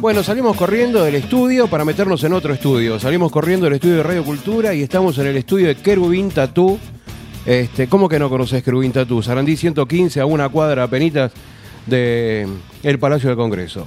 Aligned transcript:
Bueno, 0.00 0.22
salimos 0.22 0.56
corriendo 0.56 1.04
del 1.04 1.16
estudio 1.16 1.66
para 1.68 1.84
meternos 1.84 2.24
en 2.24 2.32
otro 2.32 2.54
estudio. 2.54 2.98
Salimos 2.98 3.30
corriendo 3.30 3.64
del 3.64 3.74
estudio 3.74 3.96
de 3.96 4.02
Radio 4.02 4.24
Cultura 4.24 4.72
y 4.72 4.82
estamos 4.82 5.18
en 5.18 5.26
el 5.26 5.36
estudio 5.36 5.66
de 5.68 5.74
Kerubín 5.74 6.30
Tatú. 6.30 6.78
Este, 7.44 7.86
¿Cómo 7.86 8.08
que 8.08 8.18
no 8.18 8.30
conoces 8.30 8.62
Kerubín 8.62 8.92
Tatú? 8.92 9.22
Sarandí 9.22 9.58
115 9.58 10.20
a 10.20 10.24
una 10.24 10.48
cuadra 10.48 10.86
penitas 10.88 11.32
de 11.84 12.48
el 12.82 12.98
Palacio 12.98 13.28
del 13.28 13.36
Congreso. 13.36 13.86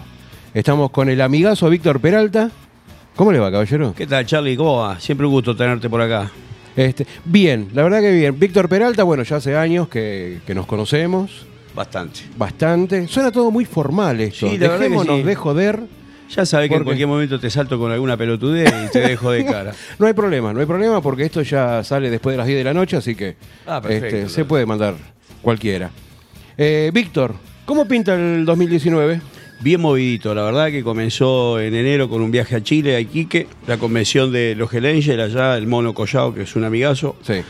Estamos 0.54 0.92
con 0.92 1.10
el 1.10 1.20
amigazo 1.20 1.68
Víctor 1.68 2.00
Peralta. 2.00 2.52
¿Cómo 3.16 3.32
le 3.32 3.40
va, 3.40 3.52
caballero? 3.52 3.96
¿Qué 3.98 4.06
tal, 4.06 4.24
Charlie? 4.28 4.56
¿Cómo 4.56 4.78
va? 4.78 5.00
Siempre 5.00 5.26
un 5.26 5.34
gusto 5.34 5.56
tenerte 5.56 5.90
por 5.90 6.00
acá. 6.00 6.30
Este, 6.76 7.08
bien, 7.26 7.70
la 7.74 7.82
verdad 7.82 8.02
que 8.02 8.12
bien. 8.12 8.40
Víctor 8.40 8.70
Peralta, 8.70 9.02
bueno, 9.02 9.24
ya 9.24 9.38
hace 9.38 9.58
años 9.58 9.88
que, 9.88 10.42
que 10.46 10.54
nos 10.54 10.68
conocemos. 10.68 11.48
Bastante. 11.74 12.20
Bastante. 12.38 13.08
Suena 13.08 13.32
todo 13.32 13.50
muy 13.50 13.66
formal 13.66 14.22
esto. 14.22 14.48
Sí, 14.48 14.60
la 14.60 14.68
verdad 14.68 14.78
que 14.78 14.84
Dejémonos 14.84 15.18
sí. 15.18 15.24
de 15.24 15.36
joder. 15.36 16.03
Ya 16.30 16.46
sabes 16.46 16.70
que 16.70 16.76
en 16.76 16.84
cualquier 16.84 17.08
momento 17.08 17.40
te 17.40 17.50
salto 17.50 17.78
con 17.78 17.92
alguna 17.92 18.18
pelotudez 18.18 18.74
y 18.86 18.92
te 18.92 19.00
dejo 19.00 19.32
de 19.32 19.46
cara. 19.46 19.74
No 20.00 20.08
hay 20.08 20.14
problema, 20.14 20.54
no 20.54 20.60
hay 20.60 20.66
problema 20.66 21.02
porque 21.02 21.24
esto 21.24 21.42
ya 21.42 21.84
sale 21.84 22.10
después 22.10 22.34
de 22.34 22.38
las 22.38 22.48
10 22.48 22.58
de 22.60 22.64
la 22.64 22.74
noche, 22.74 22.98
así 22.98 23.16
que 23.16 23.36
Ah, 23.68 23.82
perfecto, 23.82 24.16
este, 24.18 24.30
se 24.30 24.46
puede 24.46 24.66
mandar 24.66 24.96
cualquiera. 25.42 25.92
Eh, 26.58 26.92
Víctor, 26.94 27.36
¿cómo 27.66 27.88
pinta 27.88 28.16
el 28.16 28.46
2019? 28.46 29.22
Bien 29.60 29.80
movidito, 29.80 30.34
la 30.36 30.44
verdad 30.44 30.68
que 30.72 30.84
comenzó 30.84 31.60
en 31.60 31.74
enero 31.74 32.10
con 32.10 32.22
un 32.22 32.32
viaje 32.32 32.56
a 32.56 32.64
Chile, 32.64 32.96
a 32.96 33.00
Iquique, 33.00 33.48
la 33.66 33.78
convención 33.78 34.32
de 34.32 34.56
los 34.56 34.74
Hell 34.74 34.86
Angel 34.86 35.22
allá, 35.22 35.58
el 35.58 35.68
Mono 35.68 35.94
Collao, 35.94 36.34
que 36.34 36.42
es 36.42 36.56
un 36.56 36.66
amigazo. 36.66 37.16
Sí. 37.22 37.44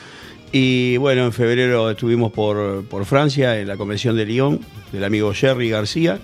Y 0.52 0.98
bueno, 0.98 1.26
en 1.26 1.34
febrero 1.34 1.90
estuvimos 1.90 2.32
por, 2.32 2.85
por 2.85 3.05
Francia, 3.05 3.60
en 3.60 3.68
la 3.68 3.77
convención 3.77 4.16
de 4.16 4.26
Lyon, 4.26 4.60
del 4.91 5.04
amigo 5.04 5.34
Jerry 5.34 5.70
García. 5.71 6.20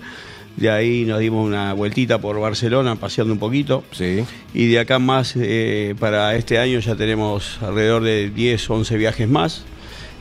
De 0.56 0.68
ahí 0.70 1.04
nos 1.06 1.20
dimos 1.20 1.46
una 1.46 1.72
vueltita 1.72 2.18
por 2.18 2.38
Barcelona, 2.38 2.96
paseando 2.96 3.32
un 3.32 3.38
poquito. 3.38 3.82
Sí. 3.92 4.24
Y 4.52 4.66
de 4.68 4.78
acá 4.80 4.98
más, 4.98 5.34
eh, 5.36 5.94
para 5.98 6.34
este 6.36 6.58
año 6.58 6.78
ya 6.80 6.94
tenemos 6.96 7.58
alrededor 7.62 8.02
de 8.02 8.30
10, 8.30 8.68
11 8.70 8.96
viajes 8.96 9.28
más. 9.28 9.64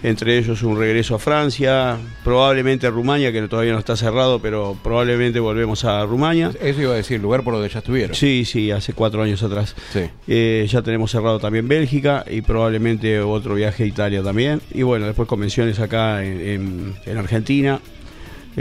Entre 0.01 0.37
ellos 0.37 0.63
un 0.63 0.79
regreso 0.79 1.15
a 1.15 1.19
Francia, 1.19 1.97
probablemente 2.23 2.87
a 2.87 2.89
Rumania, 2.89 3.33
que 3.33 3.41
todavía 3.49 3.73
no 3.73 3.79
está 3.79 3.97
cerrado, 3.97 4.39
pero 4.39 4.77
probablemente 4.81 5.41
volvemos 5.41 5.83
a 5.83 6.05
Rumania. 6.05 6.51
Eso 6.61 6.81
iba 6.83 6.93
a 6.93 6.95
decir, 6.95 7.19
lugar 7.19 7.43
por 7.43 7.53
donde 7.55 7.67
ya 7.67 7.79
estuvieron. 7.79 8.15
Sí, 8.15 8.45
sí, 8.45 8.71
hace 8.71 8.93
cuatro 8.93 9.21
años 9.21 9.43
atrás. 9.43 9.75
Sí. 9.91 10.03
Eh, 10.29 10.65
ya 10.71 10.81
tenemos 10.83 11.11
cerrado 11.11 11.37
también 11.39 11.67
Bélgica 11.67 12.23
y 12.31 12.39
probablemente 12.41 13.19
otro 13.19 13.55
viaje 13.55 13.83
a 13.83 13.87
Italia 13.87 14.23
también. 14.23 14.61
Y 14.73 14.83
bueno, 14.83 15.05
después 15.05 15.27
convenciones 15.27 15.81
acá 15.81 16.23
en, 16.23 16.39
en- 16.47 16.93
en 17.05 17.17
Argentina, 17.17 17.81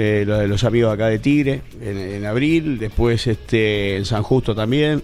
eh, 0.01 0.25
lo 0.25 0.39
de 0.39 0.47
los 0.47 0.63
amigos 0.63 0.95
acá 0.95 1.09
de 1.09 1.19
Tigre 1.19 1.63
en, 1.83 1.99
en 1.99 2.25
abril, 2.25 2.79
después 2.79 3.27
este, 3.27 3.97
en 3.97 4.05
San 4.05 4.23
Justo 4.23 4.55
también. 4.55 5.03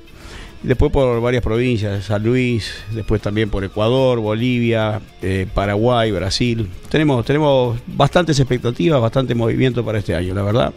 Después 0.62 0.92
por 0.92 1.20
varias 1.20 1.42
provincias, 1.42 2.04
San 2.04 2.22
Luis, 2.22 2.72
después 2.92 3.20
también 3.20 3.50
por 3.50 3.64
Ecuador, 3.64 4.20
Bolivia, 4.20 5.00
eh, 5.20 5.46
Paraguay, 5.52 6.12
Brasil. 6.12 6.68
Tenemos, 6.88 7.26
tenemos 7.26 7.78
bastantes 7.86 8.38
expectativas, 8.38 8.98
bastante 9.00 9.34
movimiento 9.34 9.84
para 9.84 9.98
este 9.98 10.14
año, 10.14 10.32
la 10.32 10.42
verdad. 10.42 10.72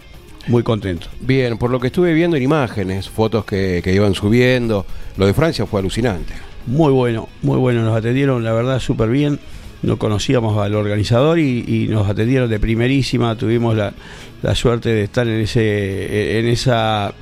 Muy 0.48 0.64
contento. 0.64 1.08
Bien, 1.22 1.58
por 1.58 1.70
lo 1.70 1.80
que 1.80 1.88
estuve 1.88 2.14
viendo 2.14 2.36
en 2.36 2.44
imágenes, 2.44 3.08
fotos 3.08 3.46
que, 3.46 3.82
que 3.84 3.94
iban 3.94 4.16
subiendo, 4.16 4.86
lo 5.16 5.28
de 5.28 5.34
Francia 5.34 5.66
fue 5.68 5.80
alucinante. 5.80 6.34
Muy 6.66 6.92
bueno, 6.92 7.30
muy 7.42 7.58
bueno. 7.58 7.84
Nos 7.84 7.96
atendieron, 7.96 8.44
la 8.44 8.52
verdad, 8.52 8.80
súper 8.80 9.10
bien. 9.10 9.40
No 9.84 9.98
conocíamos 9.98 10.58
al 10.58 10.74
organizador 10.76 11.40
y, 11.40 11.64
y 11.68 11.88
nos 11.88 12.10
atendieron 12.10 12.50
de 12.50 12.60
primerísima. 12.60 13.36
Tuvimos 13.38 13.76
la, 13.76 13.94
la 14.42 14.56
suerte 14.56 14.90
de 14.90 15.04
estar 15.04 15.28
en, 15.28 15.42
ese, 15.42 16.40
en 16.40 16.48
esa 16.48 17.14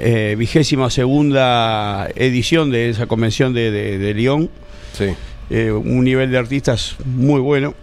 eh, 0.00 0.34
vigésima 0.38 0.90
segunda 0.90 2.08
edición 2.14 2.70
de 2.70 2.90
esa 2.90 3.06
convención 3.06 3.54
de, 3.54 3.70
de, 3.70 3.98
de 3.98 4.14
Lyon. 4.14 4.50
Sí. 4.92 5.06
Eh, 5.48 5.72
un 5.72 6.04
nivel 6.04 6.30
de 6.30 6.38
artistas 6.38 6.96
muy 7.04 7.40
bueno. 7.40 7.74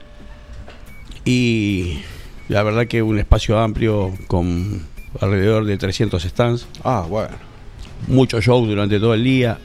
Y 1.26 2.00
la 2.50 2.64
verdad 2.64 2.88
que 2.88 3.02
un 3.02 3.20
espacio 3.20 3.60
amplio 3.60 4.14
con 4.28 4.86
alrededor 5.20 5.66
de 5.66 5.78
300 5.78 6.22
stands 6.24 6.68
Ah, 6.84 7.06
bueno. 7.10 7.36
muchos 8.08 8.46
shows 8.46 8.68
durante 8.68 9.00
todo 9.00 9.14
el 9.14 9.24
día, 9.24 9.58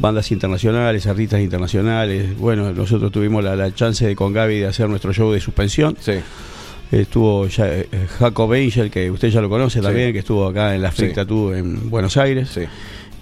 bandas 0.00 0.32
internacionales, 0.32 1.06
artistas 1.06 1.40
internacionales. 1.40 2.36
Bueno, 2.38 2.72
nosotros 2.72 3.12
tuvimos 3.12 3.44
la, 3.44 3.54
la 3.54 3.72
chance 3.74 4.06
de 4.06 4.16
con 4.16 4.32
Gaby 4.32 4.58
de 4.60 4.66
hacer 4.66 4.88
nuestro 4.88 5.12
show 5.12 5.30
de 5.30 5.38
suspensión. 5.40 5.96
Sí. 6.00 6.14
Estuvo 6.90 7.46
ya, 7.46 7.68
eh, 7.68 7.86
Jacob 8.18 8.52
Angel, 8.52 8.90
que 8.90 9.10
usted 9.12 9.28
ya 9.28 9.40
lo 9.40 9.48
conoce 9.48 9.78
Sí. 9.78 9.84
también, 9.84 10.12
que 10.12 10.18
estuvo 10.20 10.46
acá 10.48 10.74
en 10.74 10.82
la 10.82 10.90
Sí. 10.90 10.96
Freak 10.96 11.14
Tattoo 11.14 11.54
en 11.54 11.88
Buenos 11.88 12.16
Aires. 12.16 12.48
Sí. 12.52 12.62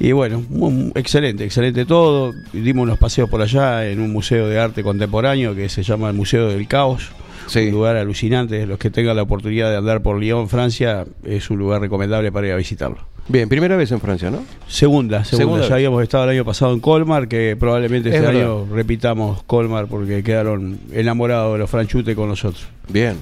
Y 0.01 0.13
bueno, 0.13 0.45
muy- 0.49 0.93
excelente, 0.95 1.45
excelente 1.45 1.85
todo. 1.85 2.33
Dimos 2.53 2.85
unos 2.85 2.99
paseos 2.99 3.29
por 3.29 3.43
allá 3.43 3.89
en 3.89 4.01
un 4.01 4.13
museo 4.13 4.47
de 4.49 4.59
arte 4.61 4.83
contemporáneo 4.83 5.55
que 5.55 5.69
se 5.69 5.83
llama 5.83 6.09
el 6.11 6.15
Museo 6.15 6.49
del 6.49 6.69
Caos. 6.69 7.11
Sí. 7.49 7.61
Un 7.67 7.71
lugar 7.73 7.97
alucinante. 7.97 8.67
Los 8.67 8.79
que 8.79 8.91
tengan 8.91 9.17
la 9.17 9.23
oportunidad 9.23 9.71
de 9.71 9.77
andar 9.79 10.03
por 10.03 10.19
Lyon, 10.21 10.49
Francia, 10.49 11.05
es 11.25 11.51
un 11.51 11.59
lugar 11.59 11.81
recomendable 11.81 12.31
para 12.31 12.47
ir 12.47 12.53
a 12.53 12.57
visitarlo. 12.57 12.99
Bien, 13.31 13.49
primera 13.49 13.77
vez 13.77 13.91
en 13.93 14.01
Francia, 14.01 14.31
¿no? 14.31 14.43
Segunda, 14.69 15.25
segunda. 15.25 15.25
Segunda 15.25 15.57
ya 15.63 15.63
vez. 15.65 15.73
habíamos 15.73 16.03
estado 16.03 16.25
el 16.25 16.31
año 16.31 16.45
pasado 16.45 16.73
en 16.73 16.81
Colmar, 16.81 17.29
que 17.29 17.57
probablemente 17.59 18.09
Es 18.11 18.15
este 18.17 18.27
verdad. 18.27 18.43
año 18.43 18.67
repitamos 18.73 19.43
Colmar 19.45 19.87
porque 19.87 20.23
quedaron 20.23 20.79
enamorados 20.93 21.53
de 21.55 21.59
los 21.59 21.69
franchutes 21.71 22.15
con 22.17 22.29
nosotros. 22.29 22.67
Bien, 22.91 23.17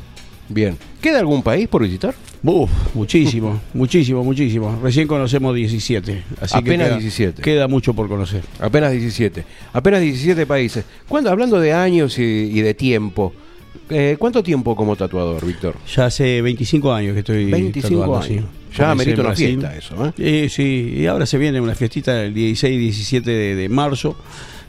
bien. 0.48 0.76
¿Queda 1.00 1.18
algún 1.20 1.42
país 1.42 1.68
por 1.68 1.82
visitar? 1.82 2.14
Uf, 2.42 2.70
muchísimo, 2.94 3.60
muchísimo, 3.74 4.22
muchísimo. 4.24 4.78
Recién 4.82 5.06
conocemos 5.08 5.54
17, 5.54 6.22
así 6.40 6.52
que 6.54 6.58
Apenas 6.58 6.88
queda, 6.88 6.98
17. 6.98 7.42
queda 7.42 7.68
mucho 7.68 7.94
por 7.94 8.08
conocer. 8.08 8.42
Apenas 8.60 8.92
17. 8.92 9.44
Apenas 9.72 10.00
17 10.00 10.46
países. 10.46 10.84
¿Cuándo, 11.08 11.30
hablando 11.30 11.58
de 11.60 11.72
años 11.72 12.18
y, 12.18 12.22
y 12.22 12.60
de 12.60 12.74
tiempo, 12.74 13.32
eh, 13.90 14.16
¿cuánto 14.18 14.42
tiempo 14.42 14.74
como 14.76 14.96
tatuador, 14.96 15.44
Víctor? 15.44 15.76
Ya 15.94 16.06
hace 16.06 16.40
25 16.42 16.92
años 16.92 17.14
que 17.14 17.20
estoy 17.20 17.46
25 17.50 17.88
tatuando, 18.00 18.16
años. 18.24 18.26
sí. 18.44 18.48
Ya 18.76 18.92
en 18.92 19.20
una 19.20 19.34
fiesta 19.34 19.74
eso, 19.74 20.06
¿eh? 20.18 20.48
Sí, 20.48 20.48
sí, 20.54 20.94
y 20.98 21.06
ahora 21.06 21.24
se 21.24 21.38
viene 21.38 21.62
una 21.62 21.74
fiestita 21.74 22.22
el 22.24 22.34
16 22.34 22.74
y 22.74 22.78
17 22.78 23.30
de, 23.30 23.54
de 23.54 23.68
marzo, 23.70 24.16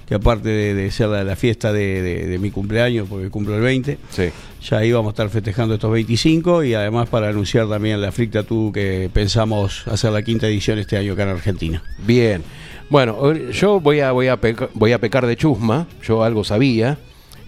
que 0.07 0.16
aparte 0.16 0.47
de, 0.47 0.73
de 0.75 0.91
ser 0.91 1.09
la, 1.09 1.25
la 1.25 1.35
fiesta 1.35 1.73
de, 1.73 2.01
de- 2.01 2.25
de 2.25 2.39
mi 2.39 2.49
cumpleaños, 2.49 3.05
porque 3.09 3.29
cumplo 3.29 3.55
el 3.55 3.61
20, 3.61 3.97
Sí. 4.09 4.23
Ya 4.69 4.83
íbamos 4.83 5.09
a 5.09 5.13
estar 5.13 5.29
festejando 5.29 5.75
estos 5.75 5.91
25 5.91 6.63
y 6.63 6.73
además 6.73 7.07
para 7.09 7.29
anunciar 7.29 7.67
también 7.69 8.01
la 8.01 8.11
Freak 8.11 8.31
Tattoo 8.31 8.72
que 8.72 9.09
pensamos 9.13 9.88
hacer 9.88 10.11
la 10.11 10.22
quinta 10.22 10.47
edición 10.47 10.79
este 10.79 10.97
año 10.97 11.13
acá 11.13 11.23
en 11.23 11.29
Argentina. 11.29 11.83
Bien. 12.00 12.44
Bueno, 12.89 13.33
yo 13.33 13.79
voy 13.79 14.00
a, 14.00 14.11
voy, 14.11 14.28
a 14.28 14.38
peca- 14.39 14.69
voy 14.73 14.94
a 14.94 15.00
pecar 15.00 15.25
de 15.28 15.35
chusma, 15.35 15.88
yo 16.03 16.23
algo 16.23 16.44
sabía, 16.44 16.97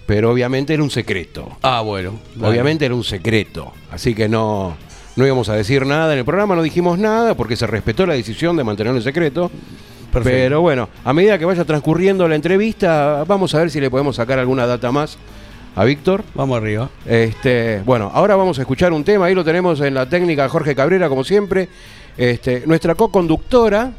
pero 0.06 0.31
obviamente 0.31 0.74
era 0.74 0.84
un 0.84 0.90
secreto. 0.91 1.57
Ah, 1.62 1.81
bueno. 1.81 2.19
Obviamente 2.41 2.85
era 2.85 2.96
un 2.96 3.03
secreto, 3.03 3.72
así 3.91 4.13
que 4.13 4.28
no, 4.28 4.75
no 5.16 5.25
íbamos 5.25 5.47
a 5.50 5.56
decir 5.56 5.86
nada. 5.86 6.12
En 6.13 6.19
el 6.19 6.25
programa 6.25 6.56
no 6.56 6.62
dijimos 6.62 7.00
nada 7.00 7.36
porque 7.36 7.56
se 7.56 7.68
respetó 7.68 8.06
la 8.06 8.16
decisión 8.16 8.57
de 8.57 8.63
mantenerlo 8.63 8.97
en 9.00 9.03
secreto. 9.03 9.50
Perfecto. 10.12 10.38
Pero 10.38 10.62
bueno, 10.62 10.90
a 11.06 11.13
medida 11.13 11.38
que 11.38 11.46
vaya 11.46 11.63
transcurriendo 11.66 12.28
la 12.28 12.36
entrevista, 12.36 13.24
vamos 13.28 13.53
a 13.53 13.59
ver 13.59 13.69
si 13.69 13.80
le 13.80 13.90
podemos 13.91 14.16
sacar 14.16 14.40
alguna 14.40 14.66
data 14.66 14.91
más 14.91 15.18
a 15.75 15.84
Víctor. 15.84 16.24
Vamos 16.34 16.57
arriba. 16.57 16.90
Este, 17.06 17.81
bueno, 17.85 18.12
ahora 18.13 18.35
vamos 18.35 18.57
a 18.59 18.62
escuchar 18.62 18.94
un 18.94 19.03
tema, 19.03 19.25
ahí 19.25 19.35
lo 19.35 19.44
tenemos 19.44 19.80
en 19.81 19.94
la 19.94 20.07
técnica 20.07 20.50
Jorge 20.50 20.75
Cabrera, 20.75 21.09
como 21.09 21.24
siempre. 21.24 21.69
Este, 22.18 22.63
nuestra 22.66 22.96
co-conductora 22.96 23.91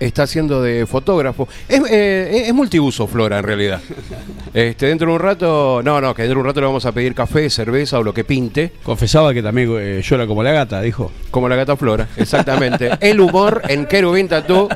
está 0.00 0.24
haciendo 0.24 0.62
de 0.62 0.86
fotógrafo. 0.86 1.48
Es, 1.68 1.80
eh, 1.90 2.44
es 2.46 2.54
multiuso, 2.54 3.06
Flora, 3.06 3.38
en 3.38 3.44
realidad. 3.44 3.80
Este, 4.54 4.86
dentro 4.86 5.08
de 5.08 5.14
un 5.14 5.20
rato, 5.20 5.82
no, 5.84 6.00
no, 6.00 6.14
que 6.14 6.22
dentro 6.22 6.36
de 6.36 6.40
un 6.40 6.46
rato 6.46 6.60
le 6.60 6.66
vamos 6.66 6.84
a 6.86 6.90
pedir 6.90 7.14
café, 7.14 7.50
cerveza 7.50 7.98
o 7.98 8.02
lo 8.02 8.14
que 8.14 8.24
pinte, 8.24 8.72
Confesaba 8.82 9.32
que 9.34 9.42
también 9.42 9.70
eh, 9.78 10.00
llora 10.02 10.26
como 10.26 10.42
la 10.42 10.50
gata, 10.50 10.80
dijo. 10.80 11.12
como 11.30 11.48
la 11.48 11.54
gata 11.54 11.76
Flora, 11.76 12.08
exactamente. 12.16 12.90
El 13.00 13.20
humor 13.20 13.62
en 13.68 13.86
Kerubín 13.86 14.26
Tatú. 14.26 14.68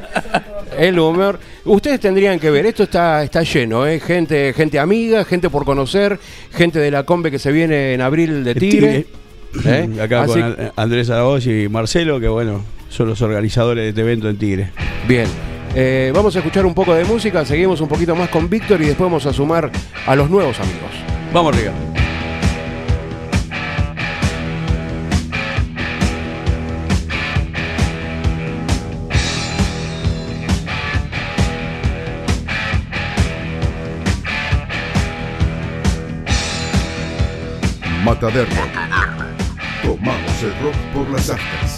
El 0.82 0.98
humor. 0.98 1.38
Ustedes 1.64 2.00
tendrían 2.00 2.40
que 2.40 2.50
ver, 2.50 2.66
esto 2.66 2.82
está, 2.82 3.22
está 3.22 3.42
lleno, 3.42 3.86
¿eh? 3.86 4.00
gente, 4.00 4.52
gente 4.52 4.78
amiga, 4.80 5.24
gente 5.24 5.48
por 5.48 5.64
conocer, 5.64 6.18
gente 6.52 6.80
de 6.80 6.90
la 6.90 7.04
combe 7.04 7.30
que 7.30 7.38
se 7.38 7.52
viene 7.52 7.94
en 7.94 8.00
abril 8.00 8.42
de 8.42 8.54
Tigre. 8.56 9.06
¿eh? 9.64 9.88
Acá 10.02 10.22
Así- 10.22 10.32
con 10.32 10.42
An- 10.42 10.72
Andrés 10.74 11.08
Aragoz 11.10 11.46
y 11.46 11.68
Marcelo, 11.68 12.18
que 12.18 12.26
bueno, 12.28 12.64
son 12.88 13.08
los 13.08 13.22
organizadores 13.22 13.84
de 13.84 13.88
este 13.90 14.00
evento 14.00 14.28
en 14.28 14.36
Tigre. 14.38 14.70
Bien. 15.06 15.26
Eh, 15.76 16.10
vamos 16.14 16.34
a 16.34 16.40
escuchar 16.40 16.66
un 16.66 16.74
poco 16.74 16.94
de 16.94 17.04
música, 17.04 17.44
seguimos 17.44 17.80
un 17.80 17.88
poquito 17.88 18.14
más 18.16 18.28
con 18.28 18.50
Víctor 18.50 18.82
y 18.82 18.86
después 18.86 19.06
vamos 19.06 19.24
a 19.26 19.32
sumar 19.32 19.70
a 20.06 20.16
los 20.16 20.28
nuevos 20.28 20.58
amigos. 20.58 20.90
Vamos 21.32 21.54
arriba. 21.56 21.72
Matadero. 38.22 38.54
Tomamos 39.82 40.42
el 40.44 40.54
rock 40.62 40.76
por 40.94 41.10
las 41.10 41.28
aftas. 41.28 41.71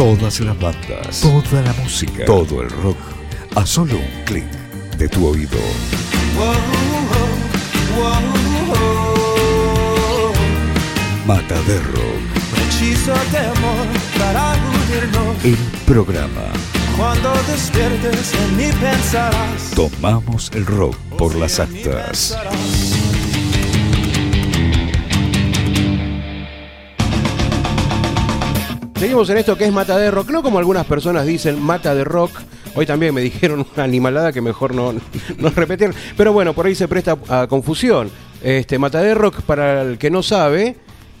Todas 0.00 0.40
las 0.40 0.58
bandas, 0.58 1.20
toda 1.20 1.60
la 1.60 1.74
música, 1.74 2.24
todo 2.24 2.62
el 2.62 2.70
rock 2.70 2.96
a 3.54 3.66
solo 3.66 3.98
un 3.98 4.24
clic 4.24 4.46
de 4.96 5.06
tu 5.10 5.26
oído. 5.26 5.58
Mata 11.26 11.60
de 11.64 11.78
Rock. 11.80 12.30
El 15.44 15.56
programa. 15.84 16.46
Cuando 16.96 17.34
despiertes 17.46 18.32
en 18.32 18.56
mí 18.56 18.70
pensarás. 18.80 19.70
Tomamos 19.76 20.50
el 20.54 20.64
rock 20.64 20.96
por 21.18 21.34
las 21.34 21.60
actas. 21.60 22.38
Seguimos 29.00 29.30
en 29.30 29.38
esto 29.38 29.56
que 29.56 29.64
es 29.64 29.72
mata 29.72 30.10
rock, 30.10 30.28
no 30.28 30.42
como 30.42 30.58
algunas 30.58 30.84
personas 30.84 31.24
dicen 31.24 31.58
mata 31.58 31.94
de 31.94 32.04
rock. 32.04 32.32
Hoy 32.74 32.84
también 32.84 33.14
me 33.14 33.22
dijeron 33.22 33.66
una 33.74 33.82
animalada 33.82 34.30
que 34.30 34.42
mejor 34.42 34.74
no, 34.74 34.92
no 35.38 35.50
repetir. 35.56 35.94
Pero 36.18 36.34
bueno, 36.34 36.52
por 36.52 36.66
ahí 36.66 36.74
se 36.74 36.86
presta 36.86 37.16
a 37.30 37.46
confusión. 37.46 38.10
Este, 38.42 38.78
mata 38.78 39.14
rock, 39.14 39.40
para 39.40 39.80
el 39.80 39.96
que 39.96 40.10
no 40.10 40.22
sabe, 40.22 40.76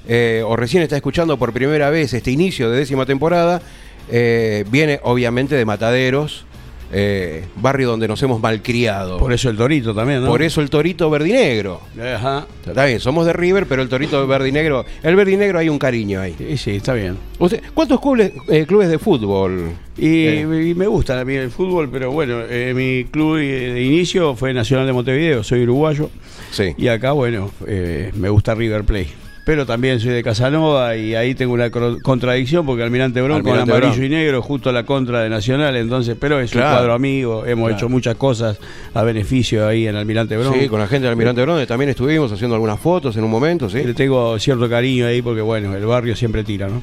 eh, 0.06 0.42
o 0.46 0.56
recién 0.56 0.82
está 0.82 0.96
escuchando 0.96 1.38
por 1.38 1.54
primera 1.54 1.88
vez 1.88 2.12
este 2.12 2.30
inicio 2.30 2.70
de 2.70 2.80
décima 2.80 3.06
temporada, 3.06 3.62
eh, 4.10 4.66
viene 4.70 5.00
obviamente 5.02 5.54
de 5.54 5.64
Mataderos, 5.64 6.44
eh, 6.92 7.44
barrio 7.56 7.88
donde 7.90 8.08
nos 8.08 8.22
hemos 8.22 8.40
malcriado. 8.40 9.18
Por 9.18 9.32
eso 9.32 9.48
el 9.50 9.56
torito 9.56 9.94
también, 9.94 10.22
¿no? 10.22 10.28
Por 10.28 10.42
eso 10.42 10.60
el 10.60 10.70
torito 10.70 11.08
verdinegro. 11.10 11.80
Ajá. 12.14 12.46
Está 12.66 12.84
bien, 12.84 13.00
somos 13.00 13.26
de 13.26 13.32
River, 13.32 13.66
pero 13.66 13.82
el 13.82 13.88
torito 13.88 14.26
verdinegro, 14.26 14.84
el 15.02 15.16
verdinegro 15.16 15.58
hay 15.58 15.68
un 15.68 15.78
cariño 15.78 16.20
ahí. 16.20 16.34
Sí, 16.38 16.56
sí, 16.56 16.70
está 16.76 16.94
bien. 16.94 17.16
Usted, 17.38 17.62
¿Cuántos 17.74 18.00
clubes, 18.00 18.32
eh, 18.48 18.64
clubes 18.66 18.88
de 18.88 18.98
fútbol? 18.98 19.70
Y, 19.96 20.24
Eh. 20.26 20.68
y 20.70 20.74
me 20.74 20.86
gusta 20.86 21.20
a 21.20 21.24
mí 21.24 21.34
el 21.34 21.50
fútbol, 21.50 21.88
pero 21.90 22.10
bueno, 22.10 22.38
mi 22.74 23.04
club 23.10 23.36
de 23.38 23.82
inicio 23.82 24.34
fue 24.34 24.52
Nacional 24.54 24.86
de 24.86 24.92
Montevideo, 24.92 25.42
soy 25.44 25.62
uruguayo. 25.62 26.10
Sí. 26.50 26.74
Y 26.76 26.88
acá, 26.88 27.12
bueno, 27.12 27.50
me 27.66 28.28
gusta 28.28 28.54
River 28.54 28.84
Plate. 28.84 29.08
Pero 29.44 29.64
también 29.66 29.98
soy 30.00 30.10
de 30.10 30.22
Casanova 30.22 30.96
y 30.96 31.14
ahí 31.14 31.34
tengo 31.34 31.54
una 31.54 31.70
contradicción 31.70 32.66
porque 32.66 32.82
Almirante 32.82 33.20
Brown 33.22 33.42
con 33.42 33.58
amarillo 33.58 33.90
Brown. 33.92 34.04
y 34.04 34.08
negro 34.10 34.42
justo 34.42 34.68
a 34.70 34.72
la 34.72 34.84
contra 34.84 35.22
de 35.22 35.30
Nacional, 35.30 35.74
entonces, 35.76 36.16
pero 36.20 36.38
es 36.40 36.50
Claro. 36.50 36.68
un 36.68 36.74
cuadro 36.74 36.92
amigo, 36.92 37.46
hemos 37.46 37.68
Claro. 37.68 37.76
hecho 37.78 37.88
muchas 37.88 38.16
cosas 38.16 38.58
a 38.92 39.02
beneficio 39.02 39.66
ahí 39.66 39.86
en 39.86 39.96
Almirante 39.96 40.36
Brown. 40.36 40.54
Sí, 40.60 40.68
con 40.68 40.78
la 40.78 40.86
gente 40.86 41.04
del 41.04 41.12
Almirante 41.12 41.42
Bronde 41.42 41.66
también 41.66 41.88
estuvimos 41.88 42.30
haciendo 42.30 42.54
algunas 42.54 42.78
fotos 42.78 43.16
en 43.16 43.24
un 43.24 43.30
momento, 43.30 43.68
sí. 43.70 43.82
Le 43.82 43.94
tengo 43.94 44.38
cierto 44.38 44.68
cariño 44.68 45.06
ahí 45.06 45.22
porque, 45.22 45.40
bueno, 45.40 45.74
el 45.74 45.86
barrio 45.86 46.14
siempre 46.14 46.44
tira, 46.44 46.68
¿no? 46.68 46.82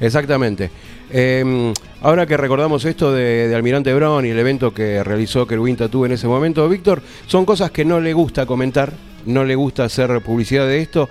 Exactamente. 0.00 0.70
Eh, 1.10 1.72
ahora 2.02 2.26
que 2.26 2.36
recordamos 2.36 2.84
esto 2.84 3.12
de, 3.12 3.48
de 3.48 3.54
Almirante 3.54 3.92
Brown 3.94 4.24
y 4.26 4.30
el 4.30 4.38
evento 4.38 4.72
que 4.72 5.02
realizó 5.02 5.46
Kerwin 5.46 5.76
Tatú 5.76 6.04
en 6.04 6.12
ese 6.12 6.26
momento, 6.28 6.68
Víctor, 6.68 7.02
son 7.26 7.44
cosas 7.44 7.70
que 7.70 7.84
no 7.84 8.00
le 8.00 8.12
gusta 8.12 8.46
comentar, 8.46 8.92
no 9.26 9.44
le 9.44 9.54
gusta 9.54 9.84
hacer 9.84 10.20
publicidad 10.20 10.66
de 10.66 10.80
esto, 10.80 11.08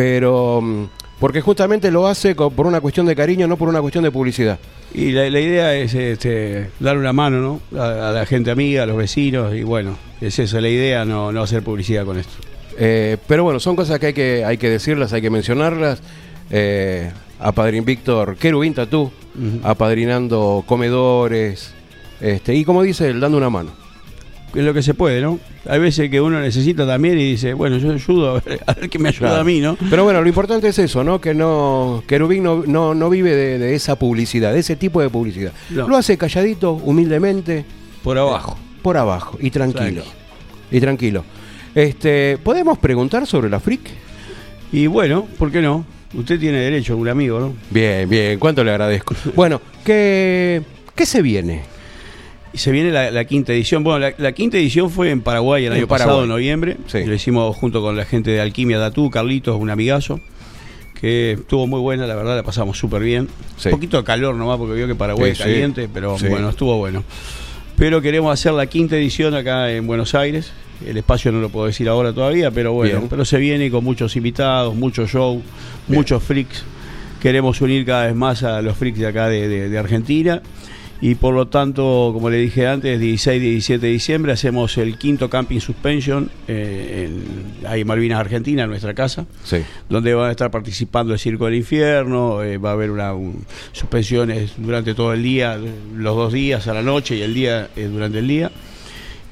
pero 0.00 0.62
mm, 0.62 0.86
porque 1.18 1.42
justamente 1.42 1.90
lo 1.90 2.06
hace 2.06 2.34
por 2.34 2.66
una 2.66 2.80
cuestión 2.80 3.04
de 3.04 3.14
cariño, 3.14 3.46
no 3.46 3.58
por 3.58 3.68
una 3.68 3.82
cuestión 3.82 4.02
de 4.02 4.10
publicidad. 4.10 4.58
Y 4.94 5.12
la, 5.12 5.28
la 5.28 5.40
idea 5.40 5.74
es 5.74 5.92
este, 5.92 6.70
dar 6.80 6.96
una 6.96 7.12
mano, 7.12 7.60
¿no? 7.70 7.78
A, 7.78 8.08
a 8.08 8.12
la 8.12 8.24
gente 8.24 8.50
amiga, 8.50 8.84
a 8.84 8.86
los 8.86 8.96
vecinos, 8.96 9.54
y 9.54 9.62
bueno, 9.62 9.98
es 10.22 10.38
eso, 10.38 10.58
la 10.58 10.70
idea, 10.70 11.04
no, 11.04 11.32
no 11.32 11.42
hacer 11.42 11.62
publicidad 11.62 12.06
con 12.06 12.16
esto. 12.16 12.32
Eh, 12.78 13.18
pero 13.26 13.44
bueno, 13.44 13.60
son 13.60 13.76
cosas 13.76 13.98
que 13.98 14.06
hay 14.06 14.12
que, 14.14 14.42
hay 14.42 14.56
que 14.56 14.70
decirlas, 14.70 15.12
hay 15.12 15.20
que 15.20 15.28
mencionarlas. 15.28 16.00
Eh, 16.50 17.12
a 17.38 17.52
Padrín 17.52 17.84
Víctor 17.84 18.36
Querubín 18.36 18.72
Tatú, 18.72 19.10
apadrinando 19.62 20.64
comedores, 20.66 21.74
este, 22.22 22.54
y 22.54 22.64
como 22.64 22.82
dice 22.82 23.10
él, 23.10 23.20
dando 23.20 23.36
una 23.36 23.50
mano. 23.50 23.79
Es 24.54 24.64
lo 24.64 24.74
que 24.74 24.82
se 24.82 24.94
puede, 24.94 25.20
¿no? 25.20 25.38
Hay 25.68 25.78
veces 25.78 26.10
que 26.10 26.20
uno 26.20 26.40
necesita 26.40 26.86
también 26.86 27.18
y 27.18 27.24
dice, 27.32 27.54
bueno, 27.54 27.78
yo 27.78 27.92
ayudo, 27.92 28.30
a 28.36 28.40
ver, 28.40 28.60
a 28.66 28.72
ver 28.74 28.88
qué 28.90 28.98
me 28.98 29.10
ayuda 29.10 29.28
Claro. 29.28 29.40
a 29.42 29.44
mí, 29.44 29.60
¿no? 29.60 29.76
Pero 29.88 30.04
bueno, 30.04 30.20
lo 30.22 30.28
importante 30.28 30.68
es 30.68 30.78
eso, 30.78 31.04
¿no? 31.04 31.20
Que 31.20 31.34
no 31.34 32.02
Querubín 32.06 32.42
no, 32.42 32.62
no, 32.66 32.94
no 32.94 33.10
vive 33.10 33.34
de, 33.36 33.58
de 33.58 33.74
esa 33.74 33.96
publicidad, 33.96 34.52
de 34.52 34.60
ese 34.60 34.76
tipo 34.76 35.00
de 35.00 35.08
publicidad. 35.10 35.52
No. 35.70 35.86
Lo 35.88 35.96
hace 35.96 36.16
calladito, 36.18 36.72
humildemente, 36.72 37.64
Por 38.02 38.18
abajo. 38.18 38.58
por 38.82 38.96
abajo 38.96 39.38
y 39.40 39.50
tranquilo. 39.50 40.02
Tranqui. 40.02 40.76
Y 40.76 40.80
tranquilo. 40.80 41.24
Este, 41.74 42.38
¿podemos 42.42 42.78
preguntar 42.78 43.26
sobre 43.26 43.48
la 43.50 43.60
freak? 43.60 43.82
Y 44.72 44.86
bueno, 44.88 45.26
¿por 45.38 45.52
qué 45.52 45.60
no? 45.60 45.84
Usted 46.14 46.40
tiene 46.40 46.58
derecho, 46.58 46.96
un 46.96 47.08
amigo, 47.08 47.38
¿no? 47.38 47.52
Bien, 47.70 48.08
bien, 48.08 48.38
cuánto 48.40 48.64
le 48.64 48.72
agradezco. 48.72 49.14
Bueno, 49.36 49.60
¿qué, 49.84 50.60
qué 50.96 51.06
se 51.06 51.22
viene? 51.22 51.62
Y 52.52 52.58
se 52.58 52.72
viene 52.72 52.90
la, 52.90 53.10
la 53.10 53.24
quinta 53.24 53.52
edición. 53.52 53.84
Bueno, 53.84 54.00
la, 54.00 54.12
la 54.18 54.32
quinta 54.32 54.58
edición 54.58 54.90
fue 54.90 55.10
en 55.10 55.20
Paraguay 55.20 55.64
el 55.66 55.72
En 55.72 55.78
año 55.78 55.86
Paraguay. 55.88 56.08
pasado, 56.08 56.22
en 56.24 56.28
noviembre. 56.30 56.76
Sí. 56.88 57.04
Lo 57.04 57.14
hicimos 57.14 57.56
junto 57.56 57.80
con 57.80 57.96
la 57.96 58.04
gente 58.04 58.30
de 58.32 58.40
Alquimia 58.40 58.78
Datú, 58.78 59.08
Carlitos, 59.10 59.56
un 59.60 59.70
amigazo, 59.70 60.20
que 61.00 61.32
estuvo 61.32 61.66
muy 61.68 61.80
buena, 61.80 62.06
la 62.06 62.14
verdad, 62.16 62.34
la 62.36 62.42
pasamos 62.42 62.76
súper 62.76 63.02
bien. 63.02 63.28
Sí. 63.56 63.68
Un 63.68 63.74
poquito 63.74 63.96
de 63.98 64.04
calor 64.04 64.34
nomás, 64.34 64.58
porque 64.58 64.74
vio 64.74 64.86
que 64.88 64.94
Paraguay 64.96 65.26
Sí, 65.26 65.32
es 65.32 65.38
sí. 65.38 65.44
caliente, 65.44 65.88
pero 65.92 66.16
bueno, 66.28 66.48
estuvo 66.50 66.76
bueno. 66.76 67.04
Pero 67.76 68.02
queremos 68.02 68.32
hacer 68.32 68.52
la 68.52 68.66
quinta 68.66 68.96
edición 68.96 69.34
acá 69.34 69.70
en 69.72 69.86
Buenos 69.86 70.14
Aires. 70.14 70.52
El 70.86 70.96
espacio 70.96 71.30
no 71.30 71.40
lo 71.40 71.50
puedo 71.50 71.66
decir 71.66 71.88
ahora 71.88 72.12
todavía, 72.12 72.50
pero 72.50 72.72
bueno, 72.72 72.96
Bien. 72.98 73.08
pero 73.08 73.24
se 73.24 73.38
viene 73.38 73.70
con 73.70 73.84
muchos 73.84 74.16
invitados, 74.16 74.74
muchos 74.74 75.10
shows, 75.10 75.42
muchos 75.88 76.22
freaks. 76.22 76.64
Queremos 77.22 77.60
unir 77.60 77.84
cada 77.86 78.06
vez 78.06 78.14
más 78.16 78.42
a 78.42 78.60
los 78.62 78.76
freaks 78.76 78.98
de 78.98 79.06
acá 79.06 79.28
de, 79.28 79.46
de- 79.46 79.68
de 79.68 79.78
Argentina. 79.78 80.42
Y 81.02 81.14
por 81.14 81.34
lo 81.34 81.48
tanto, 81.48 82.10
como 82.12 82.28
le 82.28 82.36
dije 82.36 82.66
antes, 82.66 83.00
16 83.00 83.42
y 83.42 83.50
17 83.52 83.86
de 83.86 83.92
diciembre 83.92 84.32
hacemos 84.32 84.76
el 84.76 84.98
quinto 84.98 85.30
Camping 85.30 85.58
Suspension 85.60 86.30
eh, 86.46 87.08
en, 87.08 87.66
ahí 87.66 87.80
en 87.80 87.86
Malvinas, 87.86 88.20
Argentina, 88.20 88.64
en 88.64 88.68
nuestra 88.70 88.92
casa 88.92 89.24
Sí. 89.42 89.58
donde 89.88 90.12
van 90.12 90.28
a 90.28 90.30
estar 90.32 90.50
participando 90.50 91.14
el 91.14 91.18
Circo 91.18 91.46
del 91.46 91.54
Infierno, 91.54 92.42
eh, 92.42 92.58
va 92.58 92.70
a 92.70 92.72
haber 92.74 92.90
una 92.90 93.14
un- 93.14 93.46
suspensiones 93.72 94.52
durante 94.58 94.94
todo 94.94 95.14
el 95.14 95.22
día, 95.22 95.58
los 95.96 96.16
dos 96.16 96.32
días 96.34 96.68
a 96.68 96.74
la 96.74 96.82
noche 96.82 97.16
y 97.16 97.22
el 97.22 97.32
día 97.32 97.70
eh, 97.76 97.84
durante 97.90 98.18
el 98.18 98.28
día. 98.28 98.50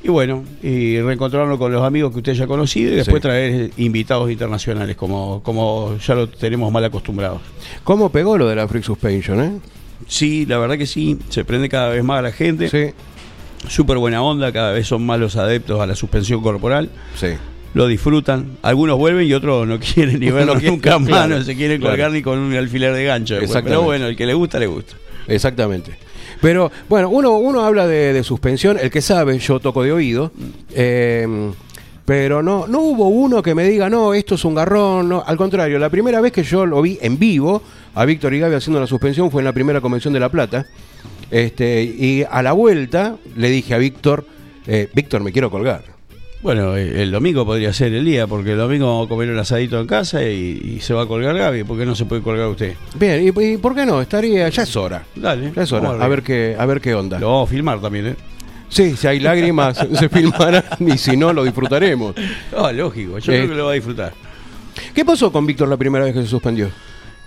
Y 0.02 0.08
bueno, 0.08 0.44
y 0.62 0.98
reencontrarnos 1.00 1.58
con 1.58 1.70
los 1.72 1.82
amigos 1.82 2.12
que 2.12 2.18
usted 2.18 2.32
ya 2.32 2.44
ha 2.44 2.46
conocido 2.46 2.92
y 2.92 2.96
después 2.96 3.16
Sí. 3.20 3.28
traer 3.28 3.70
invitados 3.76 4.30
internacionales, 4.30 4.96
como, 4.96 5.42
como 5.42 5.98
ya 5.98 6.14
lo 6.14 6.28
tenemos 6.30 6.72
mal 6.72 6.84
acostumbrados. 6.84 7.42
¿Cómo 7.84 8.08
pegó 8.10 8.38
lo 8.38 8.48
de 8.48 8.56
la 8.56 8.66
freak 8.68 8.84
suspension, 8.84 9.40
eh? 9.42 9.52
Sí, 10.06 10.46
la 10.46 10.58
verdad 10.58 10.78
que 10.78 10.86
sí, 10.86 11.18
se 11.28 11.44
prende 11.44 11.68
cada 11.68 11.88
vez 11.90 12.02
más 12.04 12.20
a 12.20 12.22
la 12.22 12.32
gente, 12.32 12.68
Sí, 12.68 12.94
súper 13.68 13.98
buena 13.98 14.22
onda, 14.22 14.52
cada 14.52 14.72
vez 14.72 14.86
son 14.86 15.04
más 15.04 15.18
los 15.18 15.36
adeptos 15.36 15.80
a 15.80 15.86
la 15.86 15.94
suspensión 15.94 16.42
corporal. 16.42 16.90
sí. 17.16 17.28
lo 17.74 17.86
disfrutan. 17.86 18.56
Algunos 18.62 18.96
vuelven 18.96 19.26
y 19.26 19.34
otros 19.34 19.66
no 19.68 19.78
quieren 19.94 20.20
ni 20.20 20.30
verlo 20.30 20.54
No 20.54 20.60
quieren, 20.60 20.76
nunca 20.76 20.98
más, 20.98 21.08
claro, 21.08 21.38
no 21.38 21.44
se 21.44 21.54
quieren 21.54 21.80
claro. 21.80 21.92
colgar 21.92 22.12
ni 22.12 22.22
con 22.22 22.38
un 22.38 22.54
alfiler 22.54 22.94
de 22.94 23.04
gancho. 23.04 23.36
Pero 23.62 23.82
bueno, 23.82 24.06
el 24.06 24.16
que 24.16 24.24
le 24.26 24.34
gusta, 24.34 24.58
le 24.58 24.66
gusta. 24.66 24.94
Exactamente. 25.26 25.92
Pero 26.40 26.70
bueno, 26.88 27.10
uno, 27.10 27.36
uno 27.36 27.64
habla 27.64 27.86
de, 27.86 28.12
de 28.12 28.24
suspensión, 28.24 28.78
el 28.80 28.90
que 28.90 29.02
sabe, 29.02 29.38
yo 29.38 29.58
toco 29.60 29.82
de 29.82 29.92
oído, 29.92 30.32
eh, 30.74 31.26
pero 32.04 32.42
no, 32.42 32.66
no 32.66 32.80
hubo 32.80 33.08
uno 33.08 33.42
que 33.42 33.54
me 33.54 33.64
diga, 33.64 33.90
no, 33.90 34.14
esto 34.14 34.36
es 34.36 34.44
un 34.44 34.54
garrón, 34.54 35.08
no. 35.08 35.22
al 35.26 35.36
contrario, 35.36 35.78
la 35.78 35.90
primera 35.90 36.20
vez 36.22 36.32
que 36.32 36.42
yo 36.42 36.64
lo 36.64 36.80
vi 36.80 36.96
en 37.02 37.18
vivo 37.18 37.62
a 38.00 38.04
Víctor 38.04 38.32
y 38.34 38.38
Gaby 38.38 38.54
haciendo 38.54 38.80
la 38.80 38.86
suspensión 38.86 39.30
fue 39.30 39.40
en 39.42 39.46
la 39.46 39.52
primera 39.52 39.80
convención 39.80 40.12
de 40.14 40.20
La 40.20 40.28
Plata, 40.28 40.66
este, 41.30 41.82
y 41.82 42.24
a 42.30 42.42
la 42.42 42.52
vuelta 42.52 43.16
le 43.36 43.50
dije 43.50 43.74
a 43.74 43.78
Víctor, 43.78 44.24
eh, 44.66 44.88
Víctor, 44.94 45.22
me 45.22 45.32
quiero 45.32 45.50
colgar. 45.50 45.82
Bueno, 46.40 46.76
eh, 46.76 47.02
el 47.02 47.10
domingo 47.10 47.44
podría 47.44 47.72
ser 47.72 47.92
el 47.92 48.04
día, 48.04 48.28
porque 48.28 48.52
el 48.52 48.58
domingo 48.58 48.86
vamos 48.86 49.06
a 49.06 49.08
comer 49.08 49.28
un 49.30 49.38
asadito 49.38 49.80
en 49.80 49.86
casa 49.88 50.22
y, 50.22 50.76
y 50.76 50.80
se 50.80 50.94
va 50.94 51.02
a 51.02 51.06
colgar 51.06 51.36
Gaby. 51.36 51.64
¿Por 51.64 51.76
qué 51.76 51.84
no 51.84 51.96
se 51.96 52.04
puede 52.04 52.22
colgar 52.22 52.46
usted? 52.46 52.74
Bien, 52.96 53.24
¿y, 53.24 53.42
y 53.44 53.56
por 53.56 53.74
qué 53.74 53.84
no? 53.84 54.00
Estaría, 54.00 54.48
ya 54.48 54.62
es 54.62 54.76
hora. 54.76 55.02
Dale, 55.16 55.52
Ya 55.54 55.62
es 55.64 55.72
hora, 55.72 55.90
a 55.90 56.06
ver 56.08 56.22
qué, 56.22 56.54
a 56.56 56.64
ver 56.64 56.80
qué 56.80 56.94
onda. 56.94 57.18
Lo 57.18 57.26
vamos 57.32 57.48
a 57.48 57.50
filmar 57.52 57.80
también, 57.80 58.06
¿eh? 58.06 58.16
Sí, 58.68 58.96
si 58.96 59.06
hay 59.08 59.18
lágrimas 59.18 59.78
se 59.98 60.08
filmarán 60.08 60.62
y 60.78 60.96
si 60.98 61.16
no 61.16 61.32
lo 61.32 61.42
disfrutaremos. 61.42 62.14
Ah, 62.56 62.70
lógico, 62.70 63.18
yo 63.18 63.32
Eh. 63.32 63.36
creo 63.38 63.48
que 63.48 63.54
lo 63.56 63.64
va 63.64 63.72
a 63.72 63.74
disfrutar. 63.74 64.12
¿Qué 64.94 65.04
pasó 65.04 65.32
con 65.32 65.44
Víctor 65.44 65.66
la 65.68 65.76
primera 65.76 66.04
vez 66.04 66.14
que 66.14 66.22
se 66.22 66.28
suspendió? 66.28 66.70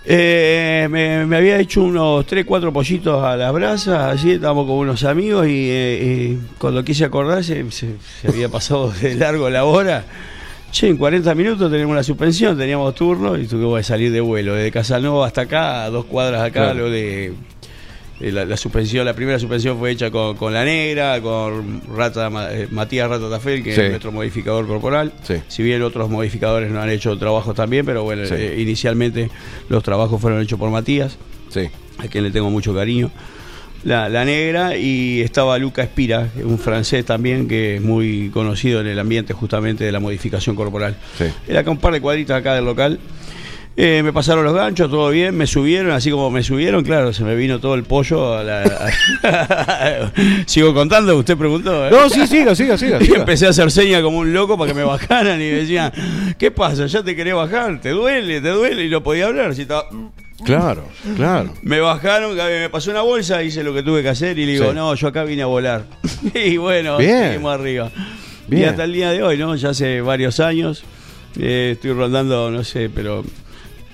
Eh, 0.04 0.88
me, 0.90 1.26
me 1.26 1.36
había 1.36 1.58
hecho 1.60 1.82
unos 1.82 2.26
3, 2.26 2.44
4 2.44 2.72
pollitos 2.72 3.22
a 3.22 3.36
las 3.36 3.52
brasas, 3.52 4.14
así 4.14 4.32
estábamos 4.32 4.66
con 4.66 4.76
unos 4.78 5.04
amigos 5.04 5.46
y, 5.46 5.68
eh, 5.70 6.36
y 6.38 6.38
cuando 6.58 6.82
quise 6.82 7.04
acordarse 7.04 7.64
se, 7.70 7.94
se 8.20 8.28
había 8.28 8.48
pasado 8.48 8.90
de 8.90 9.14
largo 9.14 9.48
la 9.48 9.64
hora. 9.64 10.04
Che, 10.72 10.88
en 10.88 10.96
40 10.96 11.34
minutos 11.34 11.70
tenemos 11.70 11.94
la 11.94 12.02
suspensión, 12.02 12.56
teníamos 12.56 12.94
turno 12.94 13.36
y 13.36 13.46
tuve 13.46 13.78
que 13.78 13.84
salir 13.84 14.10
de 14.10 14.22
vuelo, 14.22 14.54
desde 14.54 14.72
Casanova 14.72 15.26
hasta 15.26 15.42
acá, 15.42 15.84
a 15.84 15.90
dos 15.90 16.06
cuadras 16.06 16.40
acá, 16.40 16.64
Claro. 16.72 16.78
lo 16.86 16.90
de 16.90 17.34
la, 18.20 18.44
la 18.44 18.56
suspensión, 18.56 19.04
la 19.04 19.14
primera 19.14 19.38
suspensión 19.38 19.78
fue 19.78 19.90
hecha 19.90 20.10
con, 20.10 20.36
con 20.36 20.52
la 20.52 20.64
negra, 20.64 21.20
con 21.20 21.82
Rata, 21.96 22.30
eh, 22.52 22.68
Matías 22.70 23.08
Rata 23.08 23.28
Tafel, 23.28 23.62
que 23.64 23.74
Sí. 23.74 23.80
es 23.80 23.90
nuestro 23.90 24.12
modificador 24.12 24.66
corporal. 24.66 25.12
Sí. 25.22 25.34
Si 25.48 25.62
bien 25.62 25.82
otros 25.82 26.08
modificadores 26.08 26.70
no 26.70 26.80
han 26.80 26.90
hecho 26.90 27.16
trabajos 27.18 27.54
también, 27.54 27.84
pero 27.84 28.04
bueno, 28.04 28.24
Sí. 28.26 28.34
eh, 28.36 28.56
inicialmente 28.60 29.30
los 29.68 29.82
trabajos 29.82 30.20
fueron 30.20 30.40
hechos 30.40 30.58
por 30.58 30.70
Matías, 30.70 31.16
Sí. 31.48 31.68
a 31.98 32.06
quien 32.08 32.24
le 32.24 32.30
tengo 32.30 32.48
mucho 32.50 32.74
cariño. 32.74 33.10
La, 33.84 34.08
la 34.08 34.24
negra 34.24 34.76
y 34.76 35.20
estaba 35.22 35.58
Luca 35.58 35.82
Espira, 35.82 36.28
un 36.44 36.56
francés 36.60 37.04
también 37.04 37.48
que 37.48 37.74
es 37.76 37.82
muy 37.82 38.30
conocido 38.32 38.80
en 38.80 38.86
el 38.86 38.96
ambiente 39.00 39.32
justamente 39.32 39.82
de 39.82 39.90
la 39.90 39.98
modificación 39.98 40.54
corporal. 40.54 40.96
Era 41.48 41.60
acá 41.60 41.70
un 41.72 41.78
par 41.78 41.92
de 41.92 42.00
cuadritas 42.00 42.38
acá 42.38 42.54
del 42.54 42.64
local. 42.64 43.00
Eh, 43.74 44.02
me 44.04 44.12
pasaron 44.12 44.44
los 44.44 44.52
ganchos, 44.52 44.90
todo 44.90 45.08
bien, 45.08 45.34
me 45.34 45.46
subieron, 45.46 45.92
así 45.92 46.10
como 46.10 46.30
me 46.30 46.42
subieron, 46.42 46.84
claro, 46.84 47.12
se 47.14 47.24
me 47.24 47.34
vino 47.34 47.58
todo 47.58 47.74
el 47.74 47.84
pollo 47.84 48.34
a 48.36 48.44
la... 48.44 48.62
a- 49.22 50.12
Sigo 50.46 50.74
contando, 50.74 51.16
usted 51.16 51.36
preguntó. 51.38 51.86
¿eh? 51.86 51.90
No, 51.90 52.08
sí, 52.10 52.26
siga, 52.26 52.54
siga, 52.54 52.76
siga. 52.76 52.98
Y 53.00 53.06
siga. 53.06 53.18
empecé 53.20 53.46
a 53.46 53.50
hacer 53.50 53.70
señas 53.70 54.02
como 54.02 54.18
un 54.18 54.32
loco 54.34 54.58
para 54.58 54.70
que 54.72 54.74
me 54.76 54.84
bajaran 54.84 55.36
y 55.40 55.44
me 55.44 55.52
decían, 55.52 55.90
¿qué 56.38 56.50
pasa? 56.50 56.86
¿Ya 56.86 57.02
te 57.02 57.16
querés 57.16 57.34
bajar? 57.34 57.80
¿Te 57.80 57.90
duele? 57.90 58.40
¿Te 58.42 58.48
duele? 58.50 58.84
Y 58.84 58.90
no 58.90 59.02
podía 59.02 59.26
hablar. 59.26 59.54
Si 59.54 59.62
estaba... 59.62 59.86
Claro, 60.44 60.84
claro. 61.16 61.54
Me 61.62 61.78
bajaron, 61.80 62.36
me 62.36 62.68
pasó 62.68 62.90
una 62.90 63.02
bolsa, 63.02 63.42
hice 63.44 63.62
lo 63.62 63.72
que 63.72 63.82
tuve 63.84 64.02
que 64.02 64.08
hacer 64.08 64.38
y 64.38 64.44
le 64.44 64.52
digo, 64.52 64.70
Sí. 64.70 64.74
no, 64.74 64.92
yo 64.94 65.06
acá 65.08 65.22
vine 65.24 65.42
a 65.42 65.46
volar. 65.46 65.84
y 66.34 66.56
bueno, 66.56 66.98
seguimos 66.98 67.54
arriba. 67.54 67.90
Y 68.50 68.64
hasta 68.64 68.84
el 68.84 68.92
día 68.92 69.10
de 69.12 69.22
hoy, 69.22 69.38
¿no? 69.38 69.54
Ya 69.54 69.70
hace 69.70 70.00
varios 70.00 70.40
años, 70.40 70.82
eh, 71.38 71.70
estoy 71.74 71.92
rondando, 71.92 72.50
no 72.50 72.64
sé, 72.64 72.90
pero 72.92 73.24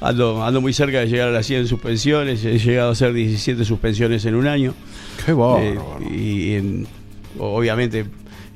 ando, 0.00 0.42
ando 0.44 0.60
muy 0.60 0.72
cerca 0.72 1.00
de 1.00 1.06
llegar 1.08 1.28
a 1.28 1.32
las 1.32 1.46
100 1.46 1.66
suspensiones, 1.66 2.44
he 2.44 2.58
llegado 2.58 2.90
a 2.90 2.92
hacer 2.92 3.12
17 3.12 3.64
suspensiones 3.64 4.24
en 4.24 4.34
un 4.34 4.46
año. 4.46 4.74
Qué 5.24 5.32
Eh, 5.32 5.34
bárbaro. 5.34 5.98
y 6.10 6.52
en- 6.54 6.86
obviamente 7.38 8.04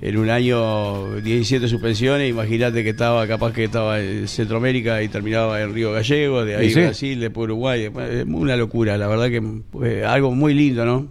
en 0.00 0.16
un 0.16 0.30
año 0.30 1.14
17 1.20 1.68
suspensiones, 1.68 2.28
imagínate 2.28 2.82
que 2.82 2.90
estaba 2.90 3.24
capaz 3.28 3.52
que 3.52 3.62
estaba 3.64 4.00
en 4.00 4.26
Centroamérica 4.26 5.00
y 5.00 5.08
terminaba 5.08 5.60
en 5.62 5.72
Río 5.72 5.92
Gallego, 5.92 6.44
de 6.44 6.56
ahí 6.56 6.70
sí. 6.70 6.80
Brasil, 6.80 7.20
después 7.20 7.44
Uruguay, 7.44 7.84
es 8.10 8.24
una 8.26 8.56
locura, 8.56 8.98
la 8.98 9.06
verdad 9.06 9.28
que 9.28 9.40
eh, 9.84 10.04
algo 10.04 10.34
muy 10.34 10.54
lindo, 10.54 10.84
¿no? 10.84 11.06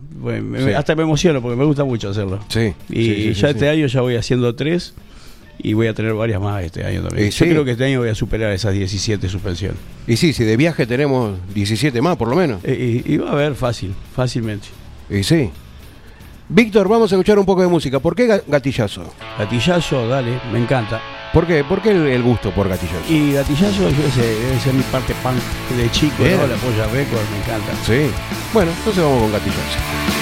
Sí. 0.58 0.72
Hasta 0.74 0.94
me 0.96 1.04
emociono 1.04 1.42
porque 1.42 1.56
me 1.58 1.64
gusta 1.64 1.86
mucho 1.86 2.10
hacerlo. 2.10 2.40
Sí. 2.50 2.74
Y 2.90 3.04
sí, 3.06 3.34
ya 3.34 3.50
este 3.52 3.70
año 3.70 3.88
ya 3.88 4.02
voy 4.02 4.16
haciendo 4.18 4.54
tres 4.56 4.94
y 5.63 5.74
voy 5.74 5.88
a 5.88 5.94
tener 5.94 6.13
varias 6.13 6.39
más 6.41 6.63
este 6.63 6.86
año 6.86 7.01
también. 7.03 7.27
Y 7.27 7.32
Yo 7.32 7.46
sí. 7.46 7.50
creo 7.50 7.63
que 7.65 7.72
este 7.72 7.86
año 7.86 8.00
voy 8.00 8.10
a 8.10 8.15
superar 8.15 8.51
esas 8.51 8.74
17 8.74 9.27
suspensiones. 9.30 9.77
Y 10.08 10.18
sí, 10.18 10.34
si 10.34 10.44
de 10.44 10.58
viaje 10.58 10.86
tenemos 10.88 11.38
17 11.53 12.01
más, 12.01 12.18
por 12.18 12.27
lo 12.27 12.36
menos. 12.36 12.60
Eh, 12.63 13.03
y, 13.06 13.13
y 13.13 13.18
va 13.18 13.30
a 13.30 13.34
haber 13.34 13.56
fácil, 13.56 13.94
fácilmente. 14.15 14.68
Y 15.10 15.24
sí. 15.24 15.50
Víctor, 16.50 16.88
vamos 16.89 17.12
a 17.12 17.15
escuchar 17.15 17.39
un 17.39 17.46
poco 17.46 17.62
de 17.62 17.68
música. 17.68 18.00
¿Por 18.00 18.13
qué 18.15 18.27
ga- 18.27 18.44
gatillazo? 18.48 19.03
Gatillazo, 19.39 20.08
dale, 20.08 20.39
me 20.51 20.60
encanta. 20.60 21.00
¿Por 21.34 21.48
qué? 21.48 21.63
¿Por 21.63 21.82
qué 21.82 21.91
el, 21.91 22.22
gusto 22.24 22.51
por 22.51 22.68
gatillazo? 22.68 23.00
Y 23.10 23.32
gatillazo 23.32 23.89
yo 23.89 24.12
sé, 24.13 24.22
debe 24.22 24.60
ser 24.60 24.74
mi 24.74 24.84
parte 24.84 25.13
punk 25.24 25.38
de 25.77 25.89
chico. 25.91 26.15
¿no? 26.20 26.48
La 26.48 26.56
polla 26.58 26.86
record, 26.88 27.22
me 27.32 27.38
encanta. 27.38 27.72
Sí. 27.86 28.12
Bueno, 28.53 28.72
entonces 28.77 29.01
vamos 29.01 29.22
con 29.22 29.32
gatillazo. 29.32 30.21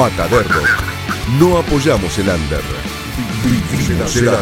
Mataderro. 0.00 0.62
No 1.38 1.58
apoyamos 1.58 2.18
el 2.18 2.30
under. 2.30 2.60
Vivimos 3.70 4.16
el 4.16 4.28
under. 4.28 4.40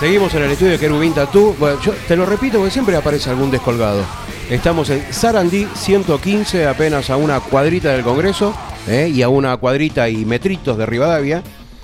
Seguimos 0.00 0.32
en 0.32 0.42
el 0.44 0.50
estudio 0.52 0.72
de 0.72 0.78
Querubín 0.78 1.12
Tatú. 1.12 1.54
Bueno, 1.58 1.78
yo 1.82 1.92
te 2.08 2.16
lo 2.16 2.24
repito 2.24 2.56
porque 2.56 2.70
siempre 2.70 2.96
aparece 2.96 3.28
algún 3.28 3.50
descolgado. 3.50 4.02
Estamos 4.48 4.88
en 4.88 5.04
Sarandí 5.12 5.68
115, 5.74 6.66
apenas 6.66 7.10
a 7.10 7.18
una 7.18 7.40
cuadrita 7.40 7.92
del 7.92 8.04
Congreso 8.04 8.54
¿eh? 8.88 9.12
y 9.14 9.20
a 9.20 9.28
una 9.28 9.58
cuadrita 9.58 10.08
y 10.08 10.24
metritos 10.24 10.78
de 10.78 10.86
Rivadavia. 10.86 11.42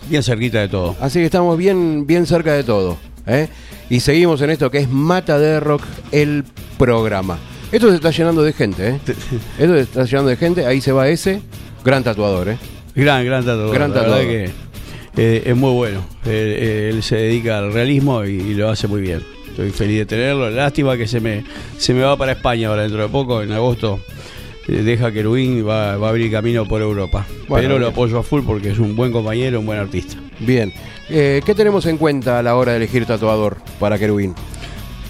Bien 0.09 0.22
cerquita 0.22 0.61
de 0.61 0.68
todo. 0.68 0.96
Así 0.98 1.18
que 1.18 1.27
estamos 1.27 1.59
bien, 1.59 2.07
bien 2.07 2.25
cerca 2.25 2.55
de 2.55 2.64
todo. 2.64 2.96
¿eh? 3.27 3.51
Y 3.90 4.01
seguimos 4.01 4.40
en 4.40 4.48
esto 4.48 4.70
que 4.70 4.79
es 4.79 4.88
Mata 4.88 5.38
de 5.38 5.61
Rock, 5.61 5.83
el 6.12 6.44
programa. 6.79 7.37
Esto 7.72 7.90
se 7.90 7.96
está 7.96 8.11
llenando 8.11 8.42
de 8.42 8.55
gente, 8.55 8.88
¿eh? 8.88 9.01
Esto 9.59 9.75
se 9.75 9.81
está 9.81 10.05
llenando 10.05 10.31
de 10.31 10.37
gente. 10.38 10.64
Ahí 10.64 10.81
se 10.81 10.92
va 10.92 11.11
ese 11.11 11.42
gran 11.85 12.03
tatuador, 12.03 12.48
¿eh? 12.48 12.59
Gran, 12.94 13.24
gran 13.24 13.44
tatuador. 13.44 13.74
Gran 13.74 13.90
la 13.90 14.00
verdad 14.00 14.16
tatuador. 14.18 14.28
que 14.28 14.50
eh, 15.16 15.42
es 15.46 15.57
muy 15.57 15.72
bueno. 15.72 16.00
Eh, 16.24 16.59
eh, 16.61 16.90
él 16.92 17.02
se 17.02 17.16
dedica 17.16 17.59
al 17.59 17.72
realismo 17.72 18.24
y, 18.24 18.31
y 18.33 18.55
lo 18.55 18.68
hace 18.70 18.87
muy 18.88 19.00
bien. 19.00 19.22
Estoy 19.48 19.70
feliz 19.70 19.98
de 19.98 20.07
tenerlo. 20.07 20.50
Lástima 20.50 20.96
que 20.96 21.07
se 21.07 21.20
me, 21.20 21.44
se 21.78 21.92
me 21.94 22.02
va 22.02 22.16
para 22.16 22.33
España 22.33 22.68
ahora 22.68 22.83
dentro 22.83 23.02
de 23.02 23.09
poco, 23.09 23.42
en 23.42 23.52
agosto. 23.52 24.00
Deja 24.66 25.11
Querubín 25.11 25.59
y 25.59 25.61
va, 25.62 25.96
va 25.96 26.07
a 26.07 26.11
abrir 26.11 26.31
camino 26.31 26.64
por 26.66 26.81
Europa. 26.81 27.26
Bueno, 27.48 27.64
Pero 27.66 27.68
lo 27.74 27.87
bien. 27.87 27.92
apoyo 27.92 28.18
a 28.18 28.22
full 28.22 28.42
porque 28.46 28.70
es 28.70 28.78
un 28.78 28.94
buen 28.94 29.11
compañero, 29.11 29.59
un 29.59 29.66
buen 29.66 29.78
artista. 29.78 30.16
Bien. 30.38 30.72
Eh, 31.11 31.42
¿Qué 31.44 31.55
tenemos 31.55 31.85
en 31.87 31.98
cuenta 31.98 32.38
a 32.38 32.42
la 32.42 32.55
hora 32.55 32.70
de 32.72 32.78
elegir 32.78 33.05
tatuador 33.05 33.57
para 33.81 33.98
Querubín? 33.98 34.35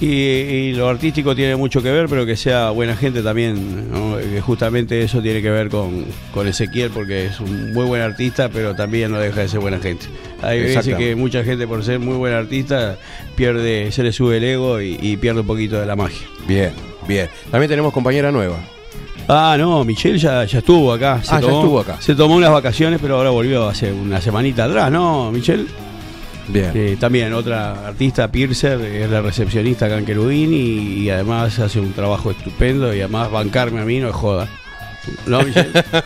Y, 0.03 0.07
y 0.07 0.73
lo 0.73 0.89
artístico 0.89 1.37
tiene 1.37 1.55
mucho 1.55 1.81
que 1.81 1.93
ver, 1.93 2.09
pero 2.09 2.27
que 2.27 2.37
sea 2.37 2.71
buena 2.71 2.97
gente 2.97 3.23
también. 3.23 3.89
¿no? 3.93 4.17
Que 4.17 4.41
justamente 4.41 5.01
eso 5.01 5.23
tiene 5.23 5.41
que 5.41 5.51
ver 5.51 5.69
con, 5.69 6.05
con 6.35 6.49
Ezequiel, 6.49 6.91
porque 6.91 7.27
es 7.27 7.39
un 7.39 7.73
muy 7.73 7.85
buen 7.85 8.03
artista, 8.03 8.49
pero 8.49 8.75
también 8.75 9.13
no 9.13 9.21
deja 9.21 9.43
de 9.43 9.49
ser 9.49 9.61
buena 9.61 9.79
gente. 9.79 10.07
Hay 10.43 10.61
veces 10.61 10.97
que 10.97 11.15
mucha 11.15 11.45
gente, 11.45 11.69
por 11.69 11.85
ser 11.85 12.01
muy 12.01 12.17
buen 12.17 12.35
artista, 12.35 12.97
pierde, 13.37 13.93
se 13.93 14.03
le 14.03 14.13
sube 14.13 14.39
el 14.39 14.45
ego 14.45 14.81
y, 14.81 14.99
y 15.01 15.17
pierde 15.19 15.43
un 15.43 15.47
poquito 15.47 15.79
de 15.79 15.87
la 15.87 15.95
magia. 15.95 16.27
Bien, 16.49 16.73
bien. 17.07 17.29
También 17.53 17.71
tenemos 17.71 17.93
compañera 17.93 18.33
nueva. 18.33 18.57
Ah, 19.29 19.55
no, 19.57 19.85
Michelle 19.85 20.19
ya, 20.19 20.45
ya 20.45 20.59
estuvo 20.59 20.93
acá. 20.93 21.23
Ah, 21.29 21.41
ya 21.41 21.47
estuvo 21.47 21.79
acá. 21.79 21.97
Se 22.01 22.17
tomó 22.17 22.35
unas 22.35 22.51
vacaciones, 22.51 22.99
pero 23.01 23.19
ahora 23.19 23.31
volvió 23.31 23.69
hace 23.69 23.93
una 23.93 24.21
semanita 24.21 24.65
atrás, 24.65 24.91
¿no, 24.91 25.31
Michelle? 25.31 25.67
Bien. 26.49 26.71
Eh, 26.75 26.97
también 26.99 27.33
otra 27.33 27.87
artista, 27.87 28.29
Piercer, 28.29 28.81
es 28.81 29.09
la 29.11 29.21
recepcionista 29.23 29.87
acá 29.87 29.99
en 29.99 30.05
Querubín 30.05 30.53
y, 30.53 31.03
y 31.05 31.11
además 31.11 31.59
hace 31.59 31.79
un 31.81 31.93
trabajo 31.93 32.31
estupendo 32.31 32.93
y 32.95 33.01
además 33.01 33.31
bancarme 33.31 33.81
a 33.81 33.85
mí 33.85 33.99
no 34.01 34.09
es 34.09 34.15
joda. 34.15 34.49
¿No? 35.27 35.41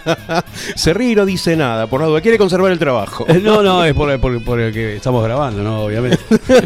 Se 0.75 0.95
ríe 0.95 1.11
y 1.13 1.15
no 1.15 1.27
dice 1.27 1.55
nada, 1.57 1.87
por 1.87 2.01
la 2.01 2.07
duda. 2.07 2.21
Quiere 2.23 2.39
conservar 2.39 2.73
el 2.73 2.79
trabajo. 2.79 3.27
No, 3.43 3.63
no, 3.63 3.85
es 3.85 3.93
por, 3.95 4.19
por- 4.21 4.43
por 4.43 4.61
el 4.61 4.73
que 4.73 4.97
estamos 4.97 5.23
grabando, 5.25 5.63
¿no? 5.63 5.81
Obviamente. 5.85 6.19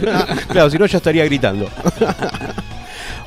claro, 0.49 0.71
si 0.71 0.79
no 0.79 0.87
ya 0.87 0.99
estaría 0.99 1.25
gritando. 1.25 1.69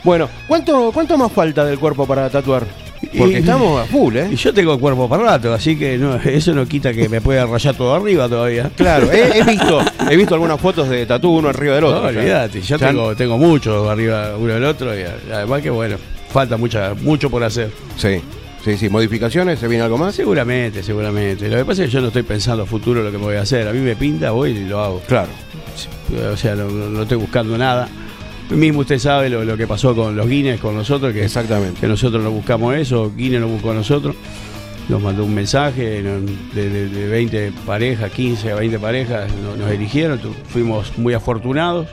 bueno, 0.03 0.29
¿cuánto, 0.47 0.91
¿cuánto 0.93 1.17
más 1.17 1.31
falta 1.31 1.65
del 1.65 1.79
cuerpo 1.79 2.05
para 2.05 2.29
tatuar? 2.29 2.65
Porque 3.17 3.33
Y- 3.33 3.37
estamos 3.37 3.81
a 3.81 3.85
full, 3.85 4.15
Y 4.15 4.19
¿eh? 4.19 4.35
yo 4.35 4.53
tengo 4.53 4.79
cuerpo 4.79 5.07
para 5.09 5.23
rato, 5.23 5.53
así 5.53 5.75
que 5.77 5.97
no, 5.97 6.15
eso 6.25 6.53
no 6.53 6.65
quita 6.65 6.93
que 6.93 7.09
me 7.09 7.21
pueda 7.21 7.45
rayar 7.45 7.75
todo 7.75 7.93
arriba 7.95 8.27
todavía. 8.29 8.71
Claro, 8.75 9.11
he, 9.11 9.39
he 9.39 9.43
visto, 9.43 9.81
he 10.09 10.15
visto 10.15 10.33
algunas 10.35 10.59
fotos 10.59 10.89
de 10.89 11.05
tatú 11.05 11.37
uno 11.37 11.49
arriba 11.49 11.75
del 11.75 11.83
No, 11.83 11.89
otro. 11.89 12.11
ya. 12.11 12.19
olvídate, 12.19 12.61
yo 12.61 12.77
Ya- 12.77 12.87
tengo, 12.87 13.15
tengo 13.15 13.37
mucho 13.37 13.89
arriba 13.89 14.35
uno 14.37 14.53
del 14.53 14.63
otro 14.65 14.97
y 14.97 15.03
además 15.31 15.61
que 15.61 15.69
bueno, 15.69 15.97
falta 16.31 16.57
mucha, 16.57 16.93
mucho 16.95 17.29
por 17.29 17.43
hacer. 17.43 17.69
Sí, 17.97 18.19
sí, 18.63 18.77
sí. 18.77 18.89
¿Modificaciones? 18.89 19.59
¿Se 19.59 19.67
viene 19.67 19.83
algo 19.83 19.97
más? 19.97 20.15
Seguramente, 20.15 20.81
seguramente. 20.81 21.47
Lo 21.49 21.57
que 21.57 21.65
pasa 21.65 21.83
es 21.83 21.89
que 21.89 21.93
yo 21.93 22.01
no 22.01 22.07
estoy 22.07 22.23
pensando 22.23 22.63
a 22.63 22.65
futuro 22.65 23.03
lo 23.03 23.11
que 23.11 23.17
me 23.17 23.25
voy 23.25 23.35
a 23.35 23.41
hacer. 23.41 23.67
A 23.67 23.73
mí 23.73 23.79
me 23.79 23.95
pinta, 23.95 24.31
voy 24.31 24.51
y 24.51 24.65
lo 24.65 24.79
hago. 24.83 25.01
Claro. 25.07 25.29
O 26.31 26.37
sea, 26.37 26.55
no, 26.55 26.65
no- 26.69 26.89
no 26.89 27.01
estoy 27.03 27.17
buscando 27.17 27.57
nada. 27.57 27.87
Mismo 28.49 28.81
usted 28.81 28.99
sabe 28.99 29.29
lo, 29.29 29.43
lo 29.43 29.57
que 29.57 29.65
pasó 29.67 29.95
con 29.95 30.15
los 30.15 30.27
Guinness, 30.27 30.59
con 30.59 30.75
nosotros, 30.75 31.13
que, 31.13 31.23
Exactamente. 31.25 31.79
que 31.79 31.87
nosotros 31.87 32.23
no 32.23 32.31
buscamos 32.31 32.75
eso, 32.75 33.11
Guinness 33.15 33.41
nos 33.41 33.49
buscó 33.51 33.71
a 33.71 33.73
nosotros. 33.73 34.15
Nos 34.89 35.01
mandó 35.01 35.23
un 35.23 35.33
mensaje 35.33 36.01
no, 36.03 36.19
de, 36.53 36.69
de- 36.69 36.89
de 36.89 37.07
20 37.07 37.53
parejas, 37.65 38.11
15 38.11 38.51
a 38.51 38.55
20 38.55 38.79
parejas, 38.79 39.31
no- 39.41 39.55
nos 39.55 39.71
eligieron, 39.71 40.19
fuimos 40.49 40.97
muy 40.97 41.13
afortunados 41.13 41.87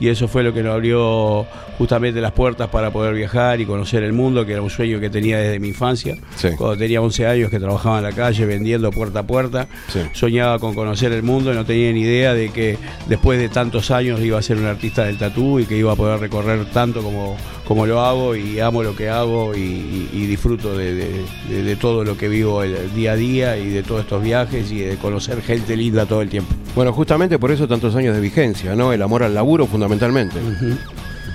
y 0.00 0.08
eso 0.08 0.28
fue 0.28 0.42
lo 0.42 0.52
que 0.52 0.62
nos 0.62 0.74
abrió 0.74 1.46
justamente 1.78 2.20
las 2.20 2.32
puertas 2.32 2.68
para 2.68 2.90
poder 2.90 3.14
viajar 3.14 3.60
y 3.60 3.66
conocer 3.66 4.02
el 4.02 4.12
mundo, 4.12 4.46
que 4.46 4.52
era 4.52 4.62
un 4.62 4.70
sueño 4.70 4.98
que 5.00 5.10
tenía 5.10 5.38
desde 5.38 5.58
mi 5.58 5.68
infancia. 5.68 6.16
Sí. 6.36 6.48
Cuando 6.56 6.76
tenía 6.76 7.00
11 7.02 7.26
años 7.26 7.50
que 7.50 7.58
trabajaba 7.58 7.98
en 7.98 8.04
la 8.04 8.12
calle 8.12 8.46
vendiendo 8.46 8.90
puerta 8.90 9.20
a 9.20 9.22
puerta, 9.26 9.66
Sí. 9.88 10.00
soñaba 10.12 10.58
con 10.58 10.74
conocer 10.74 11.12
el 11.12 11.22
mundo 11.22 11.52
y 11.52 11.56
no 11.56 11.64
tenía 11.64 11.92
ni 11.92 12.00
idea 12.00 12.34
de 12.34 12.50
que 12.50 12.78
después 13.06 13.38
de 13.38 13.48
tantos 13.48 13.90
años 13.90 14.20
iba 14.20 14.38
a 14.38 14.42
ser 14.42 14.56
un 14.56 14.66
artista 14.66 15.04
del 15.04 15.18
tatú 15.18 15.58
y 15.60 15.64
que 15.66 15.76
iba 15.76 15.92
a 15.92 15.96
poder 15.96 16.18
recorrer 16.20 16.64
tanto 16.72 17.02
como, 17.02 17.36
como 17.66 17.84
lo 17.86 18.00
hago 18.00 18.36
y 18.36 18.60
amo 18.60 18.82
lo 18.82 18.94
que 18.94 19.08
hago 19.08 19.54
y, 19.54 19.60
y- 19.60 20.08
y 20.12 20.26
disfruto 20.26 20.76
de, 20.76 20.94
de- 20.94 21.24
de- 21.48 21.62
de 21.64 21.76
todo 21.76 22.04
lo 22.04 22.16
que 22.16 22.28
vivo 22.28 22.62
el, 22.62 22.74
el 22.76 22.94
día 22.94 23.12
a 23.12 23.16
día 23.16 23.56
y 23.58 23.68
de 23.68 23.82
todos 23.82 24.02
estos 24.02 24.22
viajes 24.22 24.70
y 24.70 24.78
de 24.80 24.96
conocer 24.96 25.42
gente 25.42 25.76
linda 25.76 26.06
todo 26.06 26.22
el 26.22 26.28
tiempo. 26.28 26.54
Bueno, 26.74 26.92
justamente 26.92 27.38
por 27.38 27.50
eso 27.50 27.66
tantos 27.66 27.94
años 27.96 28.14
de 28.14 28.20
vigencia, 28.20 28.74
¿no? 28.76 28.92
El 28.92 29.02
amor 29.02 29.22
al 29.24 29.34
laburo 29.34 29.66
fundamentalmente. 29.66 30.36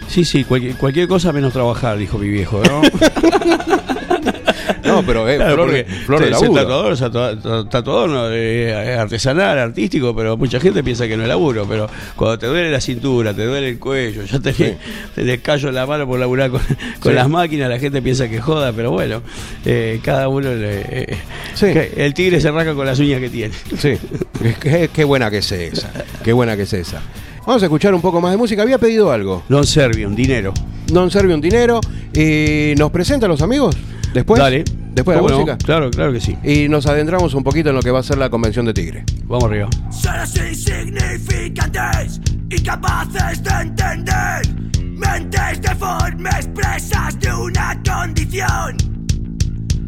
Sí, 0.07 0.23
sí, 0.25 0.43
cualquier, 0.43 0.75
cualquier 0.75 1.07
cosa 1.07 1.31
menos 1.33 1.53
trabajar, 1.53 1.97
dijo 1.97 2.17
mi 2.17 2.27
viejo, 2.29 2.61
¿no? 2.63 2.81
No, 4.83 5.03
pero 5.03 5.27
eh, 5.29 5.35
Claro, 5.37 5.53
flor, 5.55 5.71
de, 5.71 5.83
porque 5.83 5.95
flor 6.05 6.19
de 6.19 6.25
ser 6.33 6.49
laburo. 6.49 6.95
tatuador, 6.95 6.97
tatua- 6.97 7.69
tatuador 7.69 8.09
no, 8.09 8.29
eh, 8.31 8.93
es 8.93 8.97
artesanal, 8.97 9.57
artístico, 9.59 10.15
pero 10.15 10.37
mucha 10.37 10.59
gente 10.59 10.83
piensa 10.83 11.07
que 11.07 11.15
no 11.15 11.23
es 11.23 11.29
laburo. 11.29 11.65
Pero 11.67 11.87
cuando 12.15 12.39
te 12.39 12.47
duele 12.47 12.71
la 12.71 12.81
cintura, 12.81 13.33
te 13.33 13.45
duele 13.45 13.69
el 13.69 13.79
cuello, 13.79 14.23
ya 14.23 14.39
tenés, 14.39 14.57
Sí. 14.57 14.73
tenés 15.15 15.39
callo 15.41 15.69
en 15.69 15.75
la 15.75 15.85
mano 15.85 16.07
por 16.07 16.19
laburar 16.19 16.49
con, 16.49 16.61
con 16.99 17.11
Sí. 17.11 17.15
las 17.15 17.29
máquinas, 17.29 17.69
la 17.69 17.79
gente 17.79 18.01
piensa 18.01 18.27
que 18.29 18.39
joda, 18.41 18.73
pero 18.73 18.91
bueno, 18.91 19.21
eh, 19.65 19.99
cada 20.03 20.27
uno, 20.27 20.53
le- 20.53 20.81
eh, 21.13 21.17
Sí. 21.53 21.67
que 21.73 21.93
el 21.97 22.13
tigre 22.13 22.39
se 22.41 22.51
rasca 22.51 22.73
con 22.73 22.85
las 22.85 22.99
uñas 22.99 23.19
que 23.19 23.29
tiene. 23.29 23.53
Sí, 23.77 23.93
qué, 24.59 24.89
qué 24.93 25.03
buena 25.03 25.29
que 25.29 25.37
es 25.39 25.51
esa. 25.51 25.91
Qué 26.23 26.33
buena 26.33 26.55
que 26.55 26.63
es 26.63 26.73
esa. 26.73 27.01
Vamos 27.45 27.63
a 27.63 27.65
escuchar 27.65 27.93
un 27.93 28.01
poco 28.01 28.21
más 28.21 28.31
de 28.31 28.37
música. 28.37 28.61
Había 28.61 28.77
pedido 28.77 29.11
algo. 29.11 29.43
Non 29.49 29.65
servium, 29.65 30.13
dinero. 30.13 30.53
Non 30.93 31.09
serve 31.09 31.33
un 31.33 31.41
dinero. 31.41 31.81
Y 32.13 32.75
nos 32.77 32.91
presenta 32.91 33.25
a 33.25 33.29
los 33.29 33.41
amigos. 33.41 33.75
Después. 34.13 34.39
Dale. 34.39 34.63
Después 34.93 35.15
de 35.15 35.21
la 35.21 35.27
¿Cómo 35.27 35.29
no? 35.29 35.45
música. 35.45 35.57
Claro, 35.57 35.89
claro 35.89 36.11
que 36.11 36.19
sí. 36.19 36.37
Y 36.43 36.67
nos 36.67 36.85
adentramos 36.85 37.33
un 37.33 37.43
poquito 37.43 37.69
en 37.69 37.75
lo 37.75 37.81
que 37.81 37.91
va 37.91 37.99
a 37.99 38.03
ser 38.03 38.17
la 38.17 38.29
convención 38.29 38.65
de 38.65 38.73
Tigre. 38.73 39.05
Vamos 39.23 39.45
arriba. 39.45 39.69
Seres 39.89 40.35
insignificantes, 40.35 42.19
incapaces 42.49 43.41
de 43.41 43.51
entender, 43.51 44.41
mentes 44.81 45.61
deformes 45.61 46.47
presas 46.53 47.17
de 47.21 47.33
una 47.33 47.81
condición. 47.83 48.77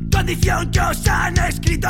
Condición 0.09 0.71
que 0.71 0.79
os 0.79 1.07
han 1.07 1.37
escrito 1.39 1.89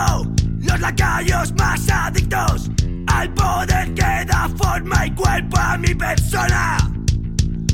los 0.60 0.80
lacayos 0.80 1.54
más 1.54 1.88
adictos 1.90 2.72
al 3.08 3.32
poder 3.34 3.94
que 3.94 4.26
da 4.26 4.50
forma 4.58 5.06
y 5.06 5.12
cuerpo 5.12 5.58
a 5.60 5.78
mi 5.78 5.94
persona. 5.94 6.78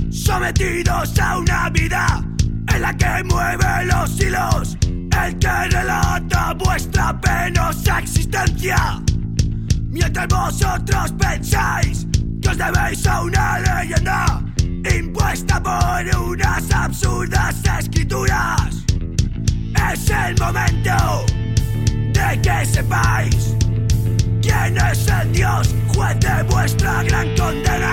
Sometidos 0.10 1.18
a 1.18 1.38
una 1.38 1.70
vida 1.70 2.26
en 2.74 2.82
la 2.82 2.96
que 2.96 3.24
mueve 3.26 3.86
los 3.86 4.20
hilos, 4.20 4.78
el 4.82 5.40
que 5.40 5.68
relata 5.70 6.54
vuestra 6.54 7.20
penosa 7.20 8.00
existencia. 8.00 9.02
Mientras 9.90 10.28
vosotros 10.28 11.12
pensáis 11.20 12.08
que 12.42 12.50
os 12.50 12.58
debéis 12.58 13.06
a 13.08 13.22
una 13.22 13.60
leyenda 13.60 14.44
impuesta 14.98 15.62
por 15.62 16.22
unas 16.22 16.72
absurdas 16.72 17.56
escrituras. 17.80 18.86
Es 19.92 20.10
el 20.10 20.38
momento 20.40 21.26
de 22.14 22.42
que 22.42 22.66
sepáis 22.66 23.56
quién 24.42 24.78
es 24.78 25.08
el 25.08 25.32
Dios 25.32 25.76
juez 25.94 26.20
de 26.20 26.44
vuestra 26.44 27.04
gran 27.04 27.36
condena. 27.36 27.89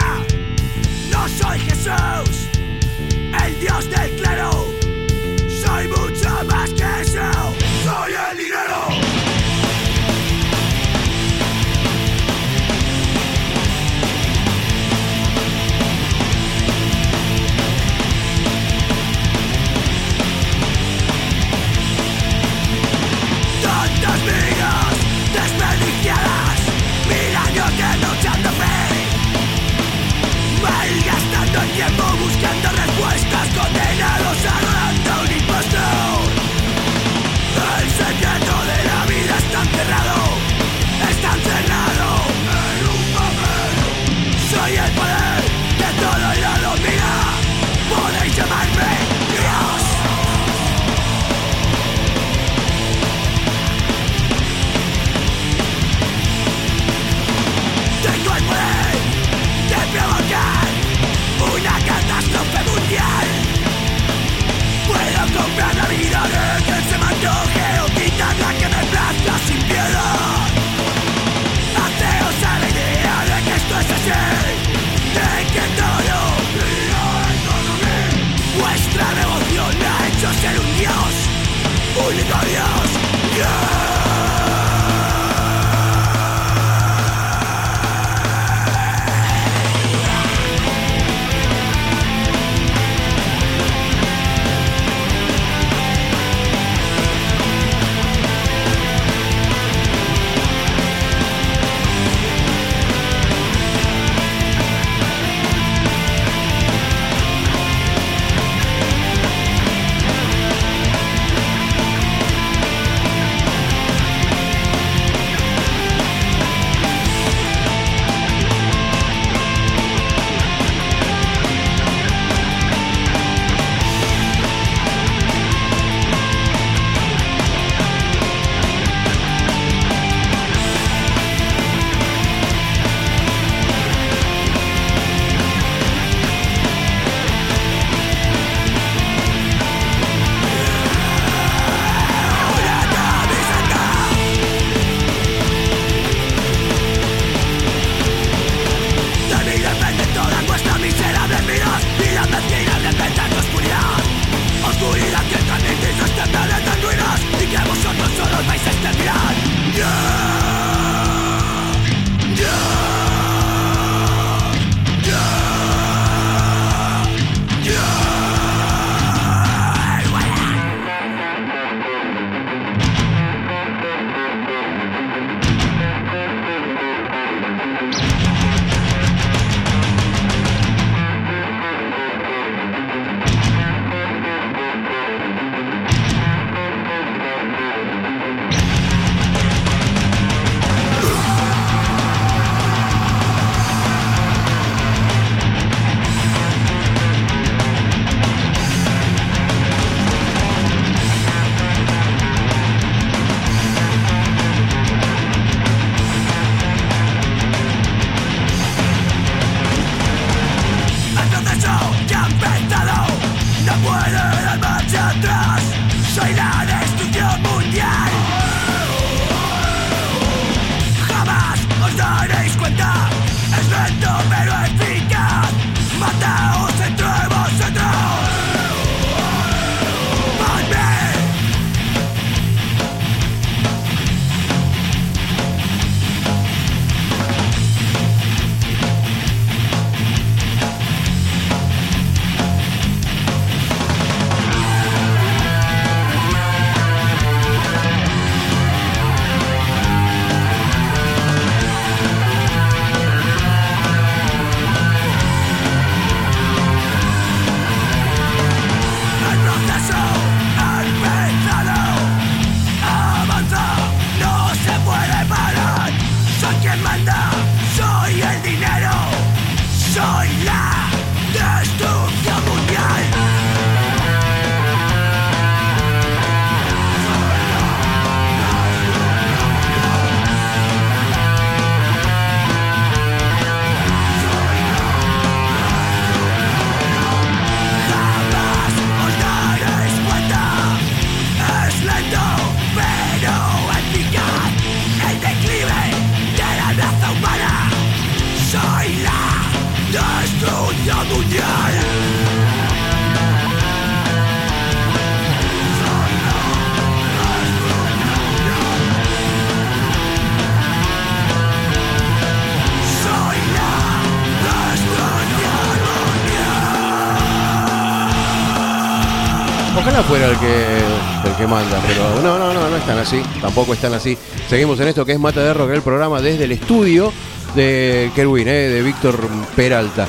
Están 322.86 322.98
así, 323.00 323.20
tampoco 323.40 323.72
están 323.72 323.94
así. 323.94 324.16
Seguimos 324.48 324.78
en 324.78 324.86
esto 324.86 325.04
que 325.04 325.10
es 325.10 325.18
Mata 325.18 325.42
de 325.42 325.52
Rock, 325.52 325.70
el 325.70 325.82
programa 325.82 326.20
desde 326.20 326.44
el 326.44 326.52
estudio 326.52 327.12
de 327.56 328.12
Kerwin, 328.14 328.46
eh, 328.46 328.68
de 328.68 328.80
Víctor 328.80 329.18
Peralta. 329.56 330.06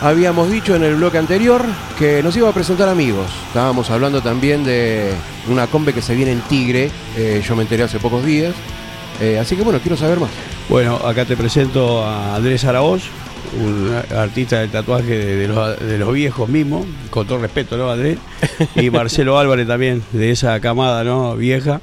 Habíamos 0.00 0.50
dicho 0.50 0.74
en 0.74 0.82
el 0.82 0.96
bloque 0.96 1.18
anterior 1.18 1.64
que 1.96 2.20
nos 2.20 2.36
iba 2.36 2.48
a 2.48 2.52
presentar 2.52 2.88
amigos. 2.88 3.30
Estábamos 3.46 3.88
hablando 3.88 4.20
también 4.20 4.64
de 4.64 5.12
una 5.48 5.68
combe 5.68 5.92
que 5.92 6.02
se 6.02 6.16
viene 6.16 6.32
en 6.32 6.40
Tigre, 6.40 6.90
eh, 7.16 7.40
yo 7.46 7.54
me 7.54 7.62
enteré 7.62 7.84
hace 7.84 8.00
pocos 8.00 8.24
días. 8.24 8.52
Eh, 9.20 9.38
así 9.38 9.54
que 9.54 9.62
bueno, 9.62 9.78
quiero 9.78 9.96
saber 9.96 10.18
más. 10.18 10.30
Bueno, 10.68 10.96
acá 10.96 11.24
te 11.24 11.36
presento 11.36 12.04
a 12.04 12.34
Andrés 12.34 12.64
Araoz, 12.64 13.04
un 13.60 14.16
artista 14.16 14.60
del 14.60 14.70
tatuaje 14.70 15.16
de, 15.16 15.36
de 15.36 15.48
los, 15.48 15.80
de 15.80 15.98
los 15.98 16.12
viejos 16.12 16.48
mismos, 16.48 16.86
con 17.10 17.26
todo 17.26 17.38
respeto, 17.38 17.76
¿no, 17.76 17.90
Andrés? 17.90 18.18
Y 18.76 18.90
Marcelo 18.90 19.38
Álvarez 19.38 19.66
también, 19.66 20.02
de 20.12 20.30
esa 20.30 20.58
camada, 20.60 21.04
¿no? 21.04 21.36
Vieja. 21.36 21.80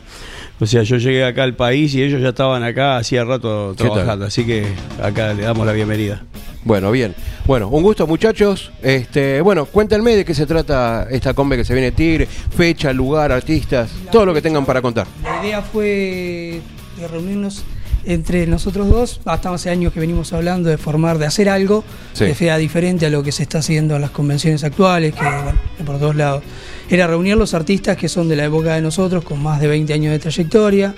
O 0.62 0.66
sea, 0.66 0.84
yo 0.84 0.98
llegué 0.98 1.24
acá 1.24 1.44
al 1.44 1.56
país 1.56 1.94
y 1.96 2.04
ellos 2.04 2.22
ya 2.22 2.30
estaban 2.30 2.64
acá 2.64 2.98
hacía 2.98 3.24
rato 3.24 3.74
trabajando, 3.78 4.26
así 4.26 4.46
que 4.46 4.68
acá 5.02 5.34
le 5.34 5.44
damos 5.44 5.66
la 5.66 5.72
bienvenida. 5.72 6.22
Bueno, 6.66 6.92
bien. 6.92 7.16
Bueno, 7.46 7.70
un 7.70 7.82
gusto 7.82 8.06
muchachos. 8.06 8.72
Este, 8.82 9.40
bueno, 9.40 9.66
cuéntenme 9.66 10.18
de 10.18 10.26
qué 10.26 10.34
se 10.34 10.46
trata 10.46 11.08
esta 11.10 11.34
combe 11.34 11.56
que 11.56 11.64
se 11.64 11.74
viene 11.74 11.94
Tigre, 11.94 12.26
fecha, 12.26 12.92
lugar, 12.92 13.32
artistas, 13.32 13.90
todo 14.12 14.26
lo 14.26 14.34
que 14.34 14.42
tengan 14.42 14.66
para 14.66 14.82
contar. 14.82 15.08
La 15.24 15.42
idea 15.42 15.62
fue 15.62 16.62
de 16.98 17.08
reunirnos 17.08 17.64
entre 18.10 18.46
nosotros 18.48 18.90
dos, 18.90 19.22
hasta 19.26 19.54
hace 19.54 19.70
años 19.70 19.94
que 19.94 20.00
venimos 20.00 20.34
hablando 20.34 20.70
de 20.70 20.78
formar, 20.78 21.18
de 21.18 21.26
hacer 21.28 21.48
algo 21.48 21.84
Sí. 22.14 22.26
que 22.26 22.36
sea 22.36 22.58
diferente 22.58 23.06
a 23.06 23.10
lo 23.10 23.24
que 23.24 23.32
se 23.32 23.44
está 23.44 23.60
haciendo 23.60 23.96
en 23.96 24.02
las 24.02 24.12
convenciones 24.12 24.64
actuales, 24.64 25.14
que 25.14 25.22
bueno, 25.24 25.54
por 25.86 26.00
todos 26.00 26.16
lados. 26.16 26.44
Era 26.90 27.08
reunir 27.08 27.38
los 27.38 27.54
artistas 27.54 27.96
que 27.98 28.10
son 28.10 28.28
de 28.28 28.36
la 28.36 28.46
época 28.46 28.74
de 28.76 28.82
nosotros, 28.82 29.24
con 29.24 29.42
más 29.42 29.62
de 29.62 29.68
20 29.68 29.94
años 29.94 30.12
de 30.12 30.20
trayectoria. 30.20 30.96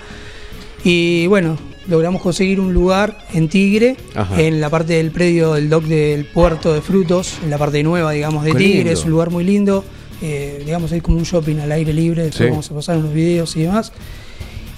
Y 0.84 1.28
bueno, 1.28 1.58
logramos 1.88 2.22
conseguir 2.22 2.60
un 2.60 2.74
lugar 2.74 3.18
en 3.34 3.50
Tigre, 3.50 3.98
Ajá. 4.16 4.42
en 4.42 4.62
la 4.62 4.70
parte 4.70 4.94
del 4.94 5.12
predio 5.12 5.54
del 5.54 5.70
dock 5.70 5.84
del 5.84 6.26
puerto 6.26 6.74
de 6.74 6.82
frutos, 6.82 7.38
en 7.44 7.50
la 7.50 7.58
parte 7.58 7.84
nueva, 7.84 8.12
digamos, 8.12 8.44
de 8.44 8.52
Qué 8.54 8.58
Tigre. 8.58 8.76
lindo. 8.78 8.92
Es 8.92 9.04
un 9.06 9.12
lugar 9.12 9.30
muy 9.30 9.44
lindo. 9.44 9.84
eh, 10.24 10.62
digamos, 10.64 10.92
hay 10.92 11.02
como 11.02 11.18
un 11.18 11.24
shopping 11.24 11.58
al 11.62 11.72
aire 11.72 11.92
libre, 11.94 12.32
Sí. 12.32 12.44
vamos 12.44 12.70
a 12.70 12.76
pasar 12.76 12.96
unos 12.96 13.12
videos 13.12 13.56
y 13.56 13.62
demás. 13.64 13.92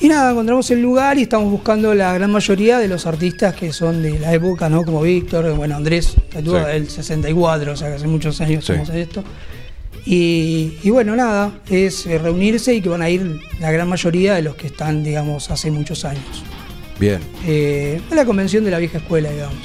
Y 0.04 0.10
nada, 0.10 0.32
encontramos 0.32 0.70
el 0.70 0.82
lugar 0.82 1.18
y 1.18 1.22
estamos 1.22 1.50
buscando 1.50 1.96
la 1.96 2.14
gran 2.14 2.30
mayoría 2.30 2.78
de 2.78 2.90
los 2.90 3.06
artistas 3.06 3.56
que 3.56 3.72
son 3.72 4.04
de 4.04 4.20
la 4.20 4.34
época, 4.34 4.68
¿no? 4.68 4.84
Como 4.84 5.02
Víctor, 5.02 5.56
bueno, 5.56 5.78
Andrés, 5.78 6.16
Sí. 6.34 6.42
del 6.42 6.90
64, 6.90 7.72
o 7.72 7.76
sea 7.78 7.88
que 7.88 7.94
hace 7.96 8.08
muchos 8.08 8.42
años 8.42 8.66
Sí. 8.66 8.74
estamos 8.74 8.90
en 8.90 8.98
esto. 8.98 9.24
Y, 10.06 10.74
y 10.84 10.90
bueno, 10.90 11.16
nada, 11.16 11.54
es 11.70 12.06
eh, 12.06 12.18
reunirse 12.18 12.76
y 12.76 12.82
que 12.82 12.90
van 12.90 13.02
a 13.02 13.10
ir 13.10 13.40
la 13.62 13.72
gran 13.72 13.88
mayoría 13.88 14.34
de 14.36 14.42
los 14.42 14.56
que 14.58 14.68
están, 14.68 15.06
digamos, 15.06 15.50
hace 15.50 15.72
muchos 15.72 16.04
años. 16.04 16.44
Bien. 17.00 17.20
Eh, 17.48 18.02
a 18.12 18.16
la 18.16 18.26
convención 18.26 18.66
de 18.66 18.72
la 18.72 18.80
vieja 18.80 18.98
escuela, 18.98 19.32
digamos, 19.32 19.56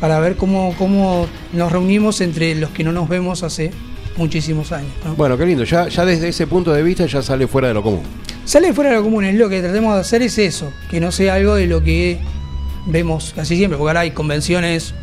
para 0.00 0.20
ver 0.20 0.36
cómo, 0.36 0.74
cómo 0.76 1.26
nos 1.54 1.72
reunimos 1.72 2.20
entre 2.20 2.54
los 2.56 2.68
que 2.72 2.84
no 2.84 2.92
nos 2.92 3.08
vemos 3.08 3.42
hace 3.42 3.70
muchísimos 4.16 4.72
años. 4.72 4.90
¿no? 5.04 5.14
Bueno, 5.14 5.36
qué 5.38 5.46
lindo. 5.46 5.64
Ya, 5.64 5.88
ya 5.88 6.04
desde 6.04 6.28
ese 6.28 6.46
punto 6.46 6.72
de 6.72 6.82
vista 6.82 7.06
ya 7.06 7.22
sale 7.22 7.46
fuera 7.46 7.68
de 7.68 7.74
lo 7.74 7.82
común. 7.82 8.02
Sale 8.44 8.72
fuera 8.72 8.90
de 8.90 8.96
lo 8.96 9.02
común, 9.04 9.24
es 9.24 9.34
lo 9.36 9.48
que 9.48 9.60
tratemos 9.60 9.94
de 9.94 10.00
hacer 10.00 10.22
es 10.22 10.36
eso, 10.38 10.72
que 10.90 11.00
no 11.00 11.12
sea 11.12 11.34
algo 11.34 11.54
de 11.54 11.66
lo 11.66 11.82
que 11.82 12.18
vemos 12.86 13.32
casi 13.36 13.56
siempre, 13.56 13.78
porque 13.78 13.90
ahora 13.90 14.00
hay 14.00 14.10
convenciones 14.10 14.94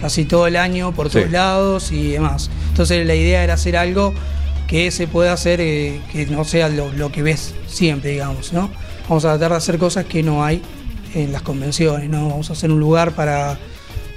casi 0.00 0.24
todo 0.26 0.46
el 0.46 0.56
año 0.56 0.92
por 0.92 1.08
todos 1.08 1.24
Sí. 1.26 1.30
lados 1.32 1.92
y 1.92 2.12
demás. 2.12 2.50
Entonces 2.68 3.06
la 3.06 3.14
idea 3.14 3.42
era 3.42 3.54
hacer 3.54 3.76
algo 3.76 4.12
que 4.66 4.90
se 4.90 5.06
pueda 5.06 5.32
hacer, 5.32 5.60
eh, 5.60 6.00
que 6.12 6.26
no 6.26 6.44
sea 6.44 6.68
lo, 6.68 6.92
lo 6.92 7.10
que 7.10 7.22
ves 7.22 7.54
siempre, 7.66 8.10
digamos, 8.10 8.52
¿no? 8.52 8.70
Vamos 9.08 9.24
a 9.24 9.30
tratar 9.30 9.50
de 9.52 9.56
hacer 9.56 9.78
cosas 9.78 10.04
que 10.04 10.22
no 10.22 10.44
hay 10.44 10.60
en 11.14 11.32
las 11.32 11.42
convenciones, 11.42 12.08
¿no? 12.10 12.28
Vamos 12.28 12.50
a 12.50 12.52
hacer 12.54 12.70
un 12.70 12.80
lugar 12.80 13.12
para, 13.12 13.58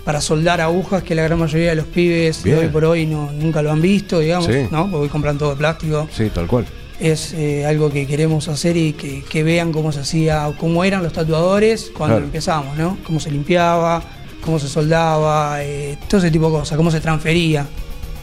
para 0.07 0.21
soldar 0.21 0.61
agujas 0.61 1.03
que 1.03 1.13
la 1.15 1.23
gran 1.23 1.37
mayoría 1.37 1.71
de 1.71 1.75
los 1.75 1.85
pibes 1.87 2.41
de 2.41 2.55
hoy 2.57 2.67
por 2.69 2.85
hoy 2.85 3.05
no, 3.05 3.29
nunca 3.33 3.61
lo 3.61 3.73
han 3.73 3.81
visto, 3.81 4.19
digamos, 4.19 4.45
Sí. 4.47 4.61
¿no? 4.71 4.83
Porque 4.89 4.95
hoy 5.03 5.09
compran 5.09 5.37
todo 5.37 5.49
de 5.49 5.57
plástico 5.57 6.07
Sí, 6.15 6.29
tal 6.33 6.47
cual. 6.47 6.65
es 6.97 7.33
eh, 7.33 7.65
algo 7.65 7.89
que 7.91 8.07
queremos 8.07 8.47
hacer 8.47 8.77
y 8.77 8.93
que, 8.93 9.21
que 9.29 9.43
vean 9.43 9.73
cómo 9.73 9.91
se 9.91 9.99
hacía, 9.99 10.49
cómo 10.57 10.85
eran 10.85 11.03
los 11.03 11.11
tatuadores 11.11 11.91
cuando 11.93 12.15
Claro. 12.15 12.25
empezamos, 12.25 12.77
¿no? 12.77 12.97
Cómo 13.05 13.19
se 13.19 13.29
limpiaba, 13.31 14.01
cómo 14.45 14.59
se 14.59 14.69
soldaba, 14.69 15.61
eh, 15.61 15.97
todo 16.07 16.21
ese 16.21 16.31
tipo 16.31 16.45
de 16.45 16.51
cosas, 16.59 16.77
cómo 16.77 16.89
se 16.89 17.01
transfería. 17.01 17.65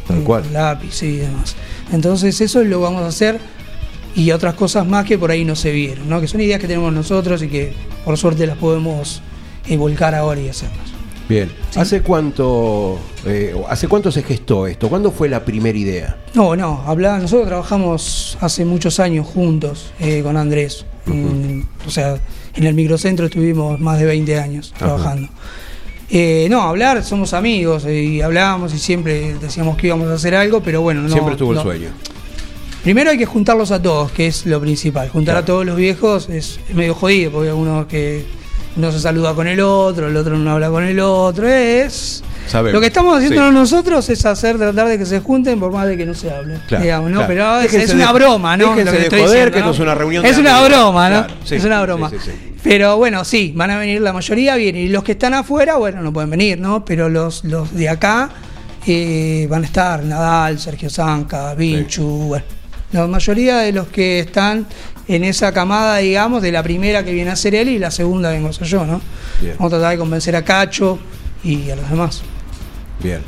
Tal 0.09 0.20
eh, 0.20 0.25
cual. 0.25 0.42
lápiz 0.55 1.03
y 1.03 1.16
demás. 1.18 1.55
Entonces 1.92 2.40
eso 2.40 2.64
lo 2.64 2.81
vamos 2.81 3.03
a 3.03 3.09
hacer 3.09 3.38
y 4.16 4.31
otras 4.31 4.55
cosas 4.55 4.87
más 4.87 5.05
que 5.05 5.18
por 5.18 5.31
ahí 5.31 5.44
no 5.44 5.55
se 5.55 5.70
vieron, 5.70 6.09
¿no? 6.09 6.18
Que 6.23 6.29
son 6.29 6.40
ideas 6.40 6.61
que 6.62 6.66
tenemos 6.66 6.94
nosotros 6.94 7.42
y 7.42 7.49
que 7.49 7.75
por 8.07 8.16
suerte 8.16 8.47
las 8.47 8.57
podemos 8.57 9.20
eh, 9.68 9.77
volcar 9.77 10.14
ahora 10.14 10.40
y 10.40 10.49
hacerlas. 10.49 10.93
Bien. 11.28 11.50
¿Hace 11.76 12.02
cuánto 12.02 12.98
eh, 13.24 13.54
hace 13.68 13.88
cuánto 13.88 14.12
se 14.12 14.22
gestó 14.22 14.66
esto? 14.66 14.88
¿Cuándo 14.88 15.10
fue 15.10 15.28
la 15.28 15.44
primera 15.44 15.76
idea? 15.76 16.16
No, 16.34 16.54
no, 16.54 16.82
habla, 16.87 17.18
nosotros 17.18 17.48
trabajamos 17.48 18.37
hace 18.40 18.64
muchos 18.64 19.00
años 19.00 19.26
juntos 19.26 19.92
eh, 20.00 20.22
con 20.22 20.37
Andrés. 20.37 20.84
O 21.87 21.90
sea, 21.90 22.18
en 22.54 22.64
el 22.64 22.74
microcentro 22.74 23.26
estuvimos 23.26 23.78
más 23.80 23.98
de 23.98 24.06
20 24.06 24.38
años 24.38 24.72
trabajando. 24.76 25.28
Eh, 26.10 26.46
no, 26.50 26.62
hablar, 26.62 27.02
somos 27.02 27.32
amigos 27.32 27.84
eh, 27.87 28.02
y 28.02 28.20
hablábamos 28.20 28.74
y 28.74 28.78
siempre 28.78 29.34
decíamos 29.40 29.76
que 29.76 29.88
íbamos 29.88 30.08
a 30.08 30.14
hacer 30.14 30.34
algo, 30.34 30.62
pero 30.62 30.82
bueno, 30.82 31.02
no. 31.02 31.08
Siempre 31.08 31.37
tuvo 31.37 31.52
el 31.54 31.60
sueño. 31.60 31.88
Primero 32.82 33.10
hay 33.10 33.16
que 33.18 33.24
juntarlos 33.24 33.70
a 33.70 33.80
todos, 33.80 34.12
que 34.12 34.26
es 34.26 34.44
lo 34.44 34.60
principal. 34.60 35.08
Juntar 35.08 35.34
Claro. 35.34 35.42
a 35.42 35.46
todos 35.46 35.66
los 35.66 35.76
viejos 35.76 36.28
es, 36.28 36.60
medio 36.74 36.94
jodido, 36.94 37.32
porque 37.32 37.52
uno 37.52 37.88
que 37.88 38.26
no 38.76 38.90
se 38.92 39.00
saluda 39.00 39.34
con 39.34 39.46
el 39.46 39.60
otro, 39.60 40.08
el 40.08 40.16
otro 40.16 40.37
no 40.37 40.50
habla 40.52 40.68
con 40.70 40.84
el 40.84 40.98
otro. 41.00 41.46
Es. 41.48 42.22
Sabemos. 42.46 42.74
Lo 42.74 42.80
que 42.80 42.88
estamos 42.88 43.16
haciendo 43.16 43.48
Sí. 43.48 43.54
nosotros 43.54 44.08
es 44.10 44.26
hacer, 44.26 44.58
tratar 44.58 44.87
de 44.88 44.98
que 44.98 45.06
se 45.06 45.20
junten 45.20 45.58
por 45.58 45.72
más 45.72 45.87
de 45.87 45.96
que 45.96 46.04
no 46.04 46.12
se 46.14 46.30
hablen. 46.30 46.60
Claro, 46.68 46.82
digamos, 46.84 47.10
¿no? 47.10 47.26
claro. 47.26 47.28
Pero 47.28 47.60
es, 47.60 47.72
es 47.88 47.94
una 47.94 48.08
de- 48.08 48.12
broma, 48.12 48.56
¿no? 48.56 48.70
Lo 48.70 48.74
que 48.76 48.84
de 48.84 49.02
estoy 49.04 49.20
joder, 49.22 49.28
diciendo, 49.46 49.52
que 49.56 49.60
¿no? 49.60 49.70
es 49.70 49.78
una 49.78 49.94
reunión 49.94 50.24
Es 50.26 50.37
una 50.38 50.62
broma, 50.62 51.08
¿no? 51.10 51.24
Claro, 51.26 51.34
sí, 51.44 51.54
es 51.56 51.64
una 51.64 51.82
broma. 51.82 52.10
sí. 52.10 52.16
Pero 52.62 52.96
bueno, 52.96 53.24
sí, 53.24 53.52
van 53.54 53.70
a 53.70 53.78
venir 53.78 54.00
la 54.00 54.12
mayoría, 54.12 54.56
vienen. 54.56 54.82
Y 54.84 54.88
los 54.88 55.04
que 55.04 55.12
están 55.12 55.34
afuera, 55.34 55.76
bueno, 55.76 56.00
no 56.02 56.12
pueden 56.12 56.30
venir, 56.30 56.58
¿no? 56.58 56.84
Pero 56.84 57.08
los, 57.10 57.44
los 57.44 57.74
de 57.74 57.88
acá 57.90 58.30
eh, 58.87 59.46
van 59.50 59.62
a 59.62 59.66
estar 59.66 60.02
Nadal, 60.02 60.58
Sergio 60.58 60.88
Zanca, 60.90 61.54
Vinchu, 61.54 62.04
bueno. 62.28 62.44
La 62.94 63.07
mayoría 63.09 63.59
de 63.59 63.72
los 63.72 63.88
que 63.88 64.20
están 64.20 64.66
en 65.09 65.24
esa 65.24 65.52
camada, 65.52 65.96
digamos, 65.98 66.40
de 66.42 66.52
la 66.52 66.62
primera 66.62 67.04
que 67.04 67.12
viene 67.12 67.30
a 67.30 67.37
ser 67.37 67.54
él 67.57 67.68
y 67.68 67.78
la 67.78 67.90
segunda 67.90 68.30
vengo 68.30 68.48
a 68.48 68.52
ser 68.52 68.66
yo, 68.68 68.87
¿no? 68.87 69.00
Bien. 69.40 69.54
Vamos 69.59 69.72
a 69.72 69.76
tratar 69.76 69.90
de 69.92 69.98
convencer 69.98 70.37
a 70.37 70.42
Cacho 70.44 70.98
y 71.42 71.70
a 71.70 71.76
los 71.76 71.90
demás. 71.90 72.22
Bien. 73.02 73.18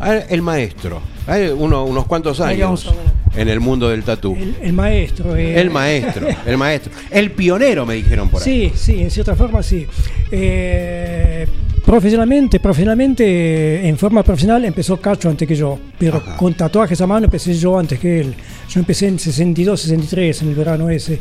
A 0.00 0.10
ver, 0.10 0.26
el 0.30 0.40
maestro. 0.42 1.00
Hay 1.26 1.48
uno- 1.48 1.84
unos 1.84 2.06
cuantos 2.06 2.40
años 2.40 2.90
en 3.34 3.48
el 3.48 3.60
mundo 3.60 3.88
del 3.90 4.02
tatú. 4.02 4.34
El, 4.34 4.56
el 4.62 4.72
maestro. 4.72 5.36
eh, 5.36 5.60
El 5.60 5.70
maestro, 5.70 6.26
el 6.46 6.56
maestro. 6.56 6.92
El 7.10 7.32
pionero, 7.32 7.84
me 7.84 7.94
dijeron 7.94 8.28
por 8.30 8.42
ahí. 8.42 8.44
Sí, 8.44 8.72
sí, 8.76 9.02
en 9.02 9.10
cierta 9.10 9.36
forma 9.36 9.62
sí. 9.62 9.86
Eh, 10.30 11.46
profesionalmente, 11.84 12.60
profesionalmente, 12.60 13.88
en 13.88 13.96
forma 13.96 14.22
profesional 14.22 14.64
empezó 14.64 14.98
Cacho 15.00 15.28
antes 15.28 15.46
que 15.46 15.54
yo, 15.54 15.78
pero 15.98 16.18
Ajá. 16.18 16.36
con 16.36 16.54
tatuajes 16.54 17.00
a 17.00 17.06
mano 17.06 17.24
empecé 17.26 17.54
yo 17.54 17.78
antes 17.78 17.98
que 17.98 18.20
él. 18.20 18.34
Yo 18.76 18.80
empecé 18.80 19.06
en 19.06 19.18
62, 19.18 19.80
63, 19.80 20.42
en 20.42 20.48
el 20.50 20.54
verano 20.54 20.90
ese, 20.90 21.18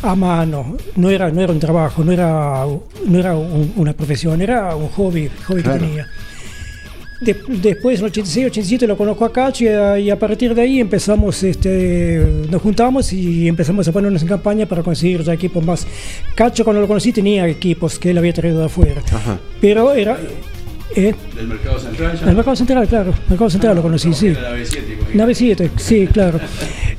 a 0.00 0.14
mano. 0.16 0.74
No 0.96 1.10
era, 1.10 1.30
no 1.30 1.42
era 1.42 1.52
un 1.52 1.60
trabajo, 1.60 2.02
no 2.02 2.10
era, 2.12 2.64
no 3.06 3.18
era 3.18 3.36
un- 3.36 3.74
una 3.76 3.92
profesión, 3.92 4.40
era 4.40 4.74
un 4.74 4.88
hobby, 4.88 5.28
hobby 5.46 5.60
Claro. 5.62 5.80
que 5.80 5.86
tenía. 5.86 6.06
De- 7.20 7.36
después, 7.60 7.98
en 7.98 8.06
el 8.06 8.10
86, 8.10 8.46
87, 8.46 8.86
lo 8.86 8.96
conozco 8.96 9.26
a 9.26 9.32
Cacho 9.34 9.64
y 9.64 9.68
a, 9.68 9.98
y 9.98 10.08
a 10.08 10.18
partir 10.18 10.54
de 10.54 10.62
ahí 10.62 10.80
empezamos, 10.80 11.42
este, 11.42 12.26
nos 12.50 12.62
juntamos 12.62 13.12
y 13.12 13.48
empezamos 13.48 13.86
a 13.86 13.92
ponernos 13.92 14.22
en 14.22 14.28
campaña 14.28 14.64
para 14.64 14.82
conseguir 14.82 15.22
ya 15.22 15.34
equipos 15.34 15.62
más. 15.62 15.86
Cacho, 16.34 16.64
cuando 16.64 16.80
lo 16.80 16.88
conocí, 16.88 17.12
tenía 17.12 17.46
equipos 17.46 17.98
que 17.98 18.12
él 18.12 18.18
había 18.18 18.32
traído 18.32 18.60
de 18.60 18.64
afuera, 18.64 19.02
Ajá. 19.12 19.38
pero 19.60 19.92
era. 19.92 20.18
Eh, 20.96 21.14
Del 21.34 21.48
mercado 21.48 21.78
central 21.78 22.18
el 22.26 22.34
mercado 22.36 22.56
central, 22.56 22.88
claro, 22.88 23.10
el 23.10 23.30
mercado 23.30 23.50
central 23.50 23.76
lo 23.76 23.82
conocí, 23.82 24.12
sí. 24.14 24.32
Nave 25.14 25.34
7, 25.34 25.70
sí, 25.76 26.06
claro. 26.06 26.40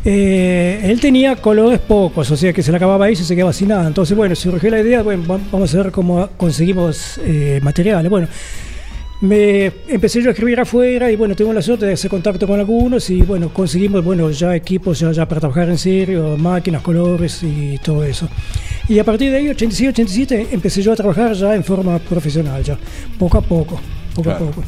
Eh, 0.04 0.82
él 0.84 1.00
tenía 1.00 1.36
colores 1.38 1.80
pocos, 1.80 2.30
o 2.32 2.38
sea 2.38 2.54
que 2.54 2.62
se 2.62 2.72
le 2.72 2.78
acababa 2.78 3.06
ahí 3.06 3.14
y 3.14 3.16
se 3.16 3.36
quedaba 3.36 3.54
sin 3.54 3.70
nada. 3.70 3.88
Entonces, 3.88 4.16
bueno, 4.16 4.36
surgió 4.36 4.70
la 4.70 4.80
idea, 4.82 5.02
bueno, 5.02 5.24
va- 5.28 5.40
vamos 5.52 5.74
a 5.74 5.78
ver 5.78 5.92
cómo 5.92 6.30
conseguimos 6.38 7.20
eh, 7.24 7.60
materiales. 7.64 8.10
Bueno, 8.10 8.28
me 9.22 9.72
empecé 9.88 10.22
yo 10.22 10.30
a 10.30 10.34
escribir 10.34 10.60
afuera 10.60 11.10
y 11.12 11.16
bueno, 11.16 11.36
tengo 11.36 11.54
la 11.54 11.62
suerte 11.62 11.86
de 11.86 11.94
hacer 11.94 12.12
contacto 12.12 12.46
con 12.46 12.60
algunos 12.60 13.10
y 13.10 13.22
bueno, 13.22 13.50
conseguimos, 13.50 14.04
bueno, 14.04 14.30
ya 14.30 14.56
equipos 14.56 15.00
ya, 15.00 15.12
ya 15.12 15.28
para 15.28 15.40
trabajar 15.42 15.70
en 15.70 15.78
serio, 15.78 16.36
máquinas, 16.38 16.82
colores 16.82 17.42
y 17.42 17.78
todo 17.84 18.04
eso. 18.04 18.28
Y 18.88 19.00
a 19.00 19.04
partir 19.04 19.32
de 19.32 19.38
ahí, 19.38 19.50
86, 19.50 19.90
87, 19.90 20.48
empecé 20.52 20.82
yo 20.82 20.94
a 20.94 20.96
trabajar 20.96 21.34
ya 21.34 21.56
en 21.56 21.64
forma 21.64 21.98
profesional, 22.00 22.64
ya, 22.64 22.78
poco 23.18 23.38
a 23.40 23.42
poco, 23.42 23.80
poco 24.14 24.24
Claro. 24.30 24.46
a 24.46 24.50
poco. 24.50 24.64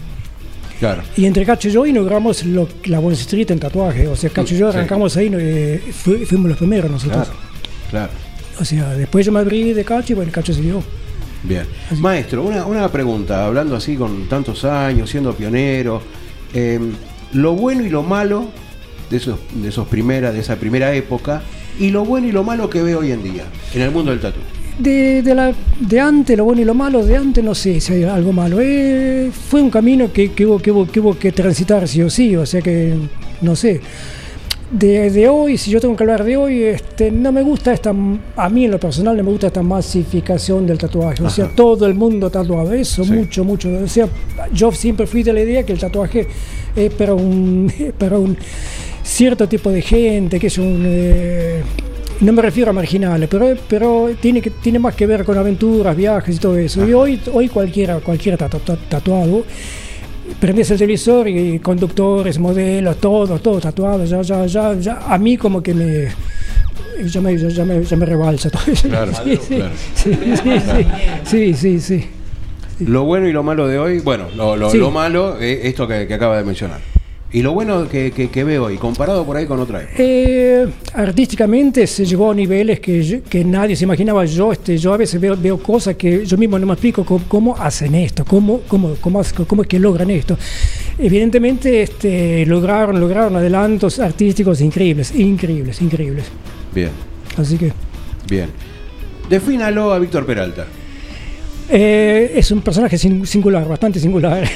Claro. 0.79 1.03
Y 1.15 1.25
entre 1.25 1.45
Cacho 1.45 1.67
y 1.67 1.71
yo 1.71 1.85
inauguramos 1.85 2.43
lo- 2.45 2.67
la 2.85 2.99
Wall 2.99 3.13
Street 3.13 3.49
en 3.51 3.59
tatuaje. 3.59 4.07
O 4.07 4.15
sea, 4.15 4.29
Cacho 4.29 4.53
y 4.53 4.57
yo 4.57 4.71
Sí. 4.71 4.77
arrancamos 4.77 5.15
ahí, 5.17 5.31
eh, 5.33 5.81
fu- 5.91 6.17
fuimos 6.25 6.49
los 6.49 6.57
primeros 6.57 6.89
nosotros. 6.89 7.27
Claro. 7.27 7.39
Claro. 7.89 8.11
O 8.59 8.65
sea, 8.65 8.89
después 8.95 9.25
yo 9.25 9.31
me 9.31 9.39
abrí 9.39 9.73
de 9.73 9.83
Cacho 9.83 10.13
y 10.13 10.15
bueno, 10.15 10.31
Cacho 10.31 10.53
siguió. 10.53 10.83
Bien. 11.43 11.65
Maestro, 11.99 12.43
una, 12.43 12.65
una 12.65 12.91
pregunta, 12.91 13.45
hablando 13.45 13.75
así 13.75 13.95
con 13.95 14.27
tantos 14.27 14.65
años, 14.65 15.09
siendo 15.09 15.33
pionero, 15.33 16.01
eh, 16.53 16.79
lo 17.33 17.53
bueno 17.53 17.83
y 17.85 17.89
lo 17.89 18.01
malo 18.03 18.47
de 19.09 19.17
esos, 19.17 19.39
de 19.53 19.69
esos 19.69 19.87
primeras, 19.87 20.33
de 20.33 20.39
esa 20.41 20.55
primera 20.57 20.93
época, 20.93 21.41
y 21.79 21.89
lo 21.89 22.05
bueno 22.05 22.27
y 22.27 22.31
lo 22.31 22.43
malo 22.43 22.69
que 22.69 22.81
ve 22.81 22.95
hoy 22.95 23.11
en 23.11 23.23
día 23.23 23.43
en 23.73 23.81
el 23.81 23.91
mundo 23.91 24.11
del 24.11 24.19
tatu. 24.19 24.39
De, 24.79 25.23
de, 25.23 25.33
la, 25.33 25.53
de 25.79 25.99
antes, 25.99 26.37
lo 26.37 26.43
bueno 26.45 26.61
y 26.61 26.65
lo 26.65 26.75
malo, 26.75 27.03
de 27.03 27.17
antes 27.17 27.43
no 27.43 27.55
sé 27.55 27.79
si 27.81 27.93
hay 27.93 28.03
algo 28.03 28.31
malo. 28.31 28.59
Eh, 28.61 29.31
fue 29.49 29.59
un 29.61 29.71
camino 29.71 30.11
que, 30.13 30.31
que, 30.33 30.45
hubo, 30.45 30.59
que, 30.59 30.71
hubo, 30.71 30.85
que 30.85 30.99
hubo 30.99 31.17
que 31.17 31.31
transitar 31.31 31.87
sí 31.87 32.03
o 32.03 32.09
sí, 32.11 32.35
o 32.35 32.45
sea 32.45 32.61
que 32.61 32.93
no 33.41 33.55
sé. 33.55 33.81
De, 34.69 35.09
de 35.09 35.29
hoy, 35.29 35.57
si 35.57 35.71
yo 35.71 35.79
tengo 35.79 35.95
que 35.95 36.03
hablar 36.03 36.23
de 36.25 36.35
hoy, 36.35 36.61
este, 36.61 37.09
no 37.09 37.31
me 37.31 37.41
gusta 37.41 37.73
esta, 37.73 37.91
a 38.35 38.49
mí 38.49 38.65
en 38.65 38.71
lo 38.71 38.77
personal 38.79 39.15
no 39.15 39.23
me 39.23 39.31
gusta 39.31 39.47
esta 39.47 39.63
masificación 39.63 40.67
del 40.67 40.77
tatuaje, 40.77 41.23
o 41.23 41.29
sea, 41.29 41.47
todo 41.47 41.85
el 41.85 41.95
mundo 41.95 42.29
tatuado, 42.29 42.73
eso 42.73 43.05
Sí. 43.05 43.13
mucho, 43.13 43.45
mucho. 43.45 43.69
O 43.81 43.87
sea, 43.87 44.09
yo 44.53 44.71
siempre 44.73 45.07
fui 45.07 45.23
de 45.23 45.31
la 45.31 45.41
idea 45.41 45.65
que 45.65 45.71
el 45.71 45.79
tatuaje 45.79 46.27
es 46.75 46.93
para 46.93 47.13
un, 47.13 47.71
para 47.97 48.19
un 48.19 48.37
cierto 49.07 49.47
tipo 49.47 49.71
de 49.71 49.81
gente, 49.81 50.39
que 50.39 50.47
es 50.47 50.57
un... 50.57 50.83
eh, 50.85 51.61
no 52.19 52.33
me 52.33 52.41
refiero 52.41 52.71
a 52.71 52.73
marginales, 52.73 53.29
pero, 53.29 53.55
pero 53.69 54.09
tiene, 54.19 54.41
que, 54.41 54.49
tiene 54.49 54.79
más 54.79 54.95
que 54.95 55.05
ver 55.05 55.23
con 55.23 55.37
aventuras, 55.37 55.95
viajes 55.95 56.35
y 56.35 56.39
todo 56.39 56.57
eso. 56.57 56.87
Y 56.87 56.93
hoy, 56.93 57.19
hoy 57.31 57.47
cualquiera, 57.47 57.99
cualquiera 57.99 58.37
tatu- 58.37 58.59
tatu- 58.65 58.77
tatuado, 58.89 59.43
prendes 60.39 60.69
el 60.71 60.77
televisor 60.79 61.27
y 61.27 61.59
conductores, 61.59 62.39
modelos, 62.39 62.97
todo, 62.97 63.37
todo 63.39 63.59
tatuado. 63.59 64.03
Ya, 64.05 64.21
ya, 64.23 64.45
ya, 64.47 64.73
ya, 64.79 64.99
a 65.07 65.17
mí 65.17 65.37
como 65.37 65.61
que 65.61 65.73
me... 65.73 66.07
Ya 67.05 67.21
me, 67.21 67.37
ya, 67.37 67.63
me, 67.63 67.83
ya 67.83 67.95
me 67.95 68.05
rebalsa 68.07 68.49
todo 68.49 68.63
eso. 68.71 68.89
Claro, 68.89 69.11
sí, 69.23 69.37
sí, 69.47 69.55
claro. 69.55 69.73
sí, 69.93 70.13
sí, 70.33 71.53
sí, 71.53 71.53
sí, 71.53 71.79
sí. 71.79 72.05
Lo 72.79 73.03
bueno 73.03 73.27
y 73.27 73.31
lo 73.31 73.43
malo 73.43 73.67
de 73.67 73.77
hoy, 73.77 73.99
bueno, 73.99 74.25
lo, 74.35 74.55
lo- 74.55 74.73
lo 74.73 74.89
malo 74.91 75.39
es 75.39 75.65
esto 75.65 75.87
que, 75.87 76.07
que 76.07 76.13
acaba 76.15 76.37
de 76.37 76.43
mencionar. 76.43 76.79
Y 77.31 77.41
lo 77.41 77.51
bueno 77.51 77.89
que, 77.89 78.11
que, 78.11 78.29
que 78.29 78.43
ve 78.45 78.57
hoy, 78.57 78.77
comparado 78.77 79.25
por 79.25 79.35
ahí 79.35 79.45
con 79.45 79.59
otra 79.59 79.81
época. 79.81 79.95
Eh, 79.97 80.65
artísticamente 80.93 81.85
se 81.85 82.05
llegó 82.05 82.31
a 82.31 82.33
niveles 82.33 82.79
que, 82.79 83.21
que 83.29 83.43
nadie 83.43 83.75
se 83.75 83.83
imaginaba. 83.83 84.23
Yo, 84.23 84.53
este, 84.53 84.77
yo 84.77 84.93
a 84.93 84.97
veces 84.97 85.19
veo, 85.19 85.35
veo 85.35 85.57
cosas 85.57 85.95
que 85.95 86.25
yo 86.25 86.37
mismo 86.37 86.57
no 86.57 86.65
me 86.65 86.73
explico 86.73 87.03
cómo, 87.03 87.25
cómo 87.27 87.57
hacen 87.57 87.95
esto, 87.95 88.23
cómo, 88.23 88.61
cómo, 88.67 88.95
cómo, 89.01 89.21
cómo 89.45 89.61
es 89.61 89.67
que 89.67 89.77
logran 89.77 90.09
esto. 90.09 90.37
Evidentemente 90.97 91.81
este, 91.81 92.45
lograron, 92.45 92.97
lograron 92.99 93.35
adelantos 93.35 93.99
artísticos 93.99 94.61
increíbles, 94.61 95.13
increíbles, 95.13 95.81
increíbles. 95.81 96.25
Bien, 96.73 96.91
Así 97.37 97.57
que 97.57 97.71
bien. 98.29 98.49
Defínalo 99.29 99.93
a 99.93 99.99
Víctor 99.99 100.25
Peralta. 100.25 100.65
Eh, 101.69 102.33
es 102.35 102.51
un 102.51 102.61
personaje 102.61 102.97
sin- 102.97 103.25
singular, 103.25 103.67
bastante 103.67 103.99
singular. 103.99 104.45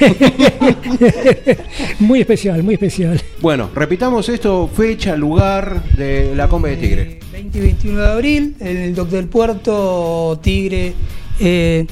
muy 2.00 2.20
especial, 2.20 2.62
muy 2.62 2.74
especial. 2.74 3.20
Bueno, 3.40 3.70
repitamos 3.74 4.28
esto, 4.28 4.68
fecha, 4.74 5.16
lugar 5.16 5.82
de 5.96 6.34
la 6.34 6.48
Combe 6.48 6.70
de 6.70 6.76
Tigre. 6.76 7.02
Eh, 7.02 7.18
20 7.32 7.58
y 7.58 7.60
21 7.60 7.98
de 8.00 8.08
abril, 8.12 8.54
en 8.60 8.76
el 8.76 8.94
Doc 8.94 9.08
del 9.10 9.26
Puerto, 9.26 10.38
Tigre. 10.42 10.94
eh, 11.40 11.86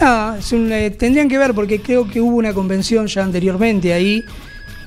nada, 0.00 0.38
es 0.38 0.52
un, 0.52 0.70
eh, 0.72 0.90
tendrían 0.90 1.28
que 1.28 1.38
ver 1.38 1.54
porque 1.54 1.80
creo 1.80 2.08
que 2.08 2.20
hubo 2.20 2.36
una 2.36 2.52
convención 2.52 3.06
ya 3.06 3.22
anteriormente 3.24 3.92
ahí, 3.92 4.22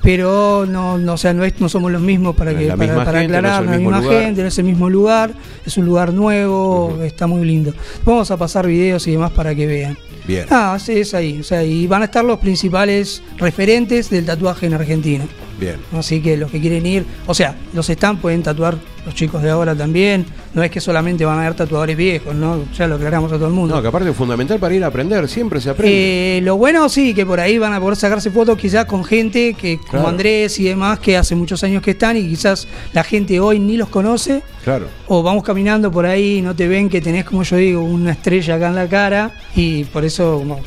pero 0.06 0.64
no, 0.66 0.96
no, 0.98 1.14
o 1.14 1.16
sea, 1.16 1.34
no, 1.34 1.44
es- 1.44 1.60
no 1.60 1.68
somos 1.68 1.90
los 1.92 2.00
mismos 2.00 2.34
para, 2.36 2.56
que, 2.56 2.68
para, 2.68 2.78
gente, 3.18 3.36
aclarar, 3.36 3.64
no 3.64 3.72
es 3.72 3.72
la 3.72 3.78
misma 3.78 4.00
lugar. 4.00 4.22
gente, 4.22 4.42
no 4.42 4.48
es 4.48 4.58
el 4.58 4.64
mismo 4.64 4.88
lugar, 4.88 5.30
es 5.66 5.76
un 5.76 5.84
lugar 5.84 6.12
nuevo, 6.14 6.98
está 7.02 7.26
muy 7.26 7.44
lindo. 7.44 7.74
Vamos 8.04 8.30
a 8.30 8.36
pasar 8.36 8.66
videos 8.66 9.06
y 9.08 9.10
demás 9.12 9.32
para 9.32 9.54
que 9.54 9.66
vean. 9.66 9.98
Bien. 10.26 10.46
Ah, 10.50 10.76
sí, 10.80 10.92
es 11.00 11.12
ahí, 11.14 11.40
o 11.40 11.44
sea, 11.44 11.62
y 11.64 11.86
van 11.86 12.02
a 12.02 12.06
estar 12.06 12.24
los 12.24 12.38
principales 12.38 13.22
referentes 13.36 14.08
del 14.10 14.24
tatuaje 14.24 14.66
en 14.66 14.74
Argentina. 14.74 15.24
Bien. 15.58 15.76
Así 15.96 16.20
que 16.20 16.36
los 16.36 16.50
que 16.50 16.60
quieren 16.60 16.84
ir, 16.86 17.04
o 17.26 17.34
sea, 17.34 17.54
los 17.72 17.88
están 17.90 18.18
pueden 18.18 18.42
tatuar 18.42 18.76
los 19.04 19.14
chicos 19.14 19.42
de 19.42 19.50
ahora 19.50 19.74
también. 19.74 20.26
No 20.52 20.62
es 20.62 20.70
que 20.70 20.80
solamente 20.80 21.24
van 21.24 21.38
a 21.38 21.42
haber 21.42 21.54
tatuadores 21.54 21.96
viejos, 21.96 22.34
¿no? 22.34 22.64
Ya 22.76 22.86
lo 22.86 22.96
aclaramos 22.96 23.30
a 23.32 23.36
todo 23.36 23.46
el 23.48 23.52
mundo. 23.52 23.74
No, 23.76 23.82
que 23.82 23.88
aparte 23.88 24.10
es 24.10 24.16
fundamental 24.16 24.58
para 24.58 24.74
ir 24.74 24.82
a 24.82 24.88
aprender, 24.88 25.28
siempre 25.28 25.60
se 25.60 25.70
aprende. 25.70 26.38
Eh, 26.38 26.40
lo 26.42 26.56
bueno 26.56 26.88
sí, 26.88 27.14
que 27.14 27.24
por 27.26 27.38
ahí 27.40 27.58
van 27.58 27.72
a 27.74 27.80
poder 27.80 27.96
sacarse 27.96 28.30
fotos 28.30 28.58
quizás 28.58 28.84
con 28.86 29.04
gente 29.04 29.54
que, 29.54 29.76
como 29.78 29.90
Claro. 29.90 30.08
Andrés 30.08 30.58
y 30.58 30.64
demás, 30.64 30.98
que 30.98 31.16
hace 31.16 31.34
muchos 31.34 31.62
años 31.62 31.82
que 31.82 31.92
están 31.92 32.16
y 32.16 32.26
quizás 32.28 32.66
la 32.92 33.04
gente 33.04 33.38
hoy 33.38 33.58
ni 33.60 33.76
los 33.76 33.88
conoce. 33.88 34.42
claro. 34.64 34.88
O 35.08 35.22
vamos 35.22 35.44
caminando 35.44 35.90
por 35.92 36.04
ahí 36.04 36.38
y 36.38 36.42
no 36.42 36.56
te 36.56 36.66
ven 36.66 36.88
que 36.88 37.00
tenés, 37.00 37.24
como 37.24 37.44
yo 37.44 37.56
digo, 37.56 37.82
una 37.84 38.10
estrella 38.12 38.56
acá 38.56 38.68
en 38.68 38.74
la 38.74 38.88
cara 38.88 39.30
y 39.54 39.84
por 39.84 40.04
eso 40.04 40.42
no, 40.44 40.58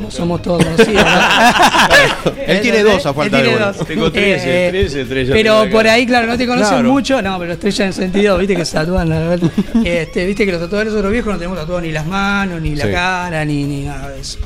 no 0.00 0.10
somos 0.10 0.40
todos 0.40 0.64
conocidos. 0.64 1.04
¿no? 1.04 2.32
Él 2.46 2.60
tiene 2.62 2.82
dos 2.82 3.04
a 3.04 3.12
falta 3.12 3.38
Él 3.38 3.44
de 3.44 3.50
tiene 3.50 3.56
uno. 3.64 3.72
dos. 3.72 3.86
Tengo 3.86 4.10
trece, 4.20 4.68
trece 4.70 5.00
estrellas 5.02 5.30
Pero 5.32 5.52
tengo 5.52 5.62
acá. 5.64 5.70
por 5.72 5.88
ahí, 5.88 6.06
claro, 6.06 6.26
no 6.26 6.36
te 6.38 6.46
conocen 6.46 6.68
Claro. 6.74 6.92
mucho. 6.92 7.22
No, 7.22 7.38
pero 7.38 7.52
estrella 7.52 7.86
en 7.86 7.92
sentido, 7.92 8.38
viste 8.38 8.56
que 8.56 8.64
se 8.64 8.72
tatúan. 8.74 9.08
la 9.08 9.18
verdad. 9.20 9.50
Este, 9.84 10.26
viste 10.26 10.44
que 10.46 10.52
los 10.52 10.60
tatuadores 10.60 10.92
otros 10.92 11.12
viejos 11.12 11.32
no 11.32 11.38
tenemos 11.38 11.58
tatuado 11.58 11.80
ni 11.80 11.92
las 11.92 12.06
manos, 12.06 12.60
ni 12.60 12.74
la 12.74 12.86
Sí. 12.86 12.90
cara, 12.92 13.44
ni, 13.44 13.64
ni 13.64 13.82
nada 13.84 14.08
de 14.10 14.20
eso. 14.20 14.38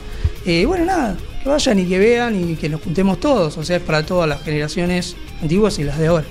Eh, 0.47 0.65
bueno, 0.67 0.85
nada, 0.85 1.17
que 1.43 1.49
vayan 1.49 1.79
y 1.79 1.85
que 1.87 1.99
vean 1.99 2.51
y 2.51 2.55
que 2.57 2.69
nos 2.69 2.81
juntemos 2.81 3.19
todos. 3.21 3.57
O 3.59 3.65
sea, 3.65 3.77
es 3.77 3.83
para 3.83 4.05
todas 4.05 4.29
las 4.29 4.43
generaciones 4.43 5.17
antiguas 5.43 5.79
y 5.79 5.85
las 5.85 5.99
de 5.99 6.07
ahora. 6.09 6.27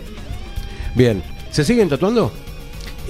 Bien. 0.96 1.22
¿Se 1.52 1.64
siguen 1.64 1.90
tatuando? 1.90 2.32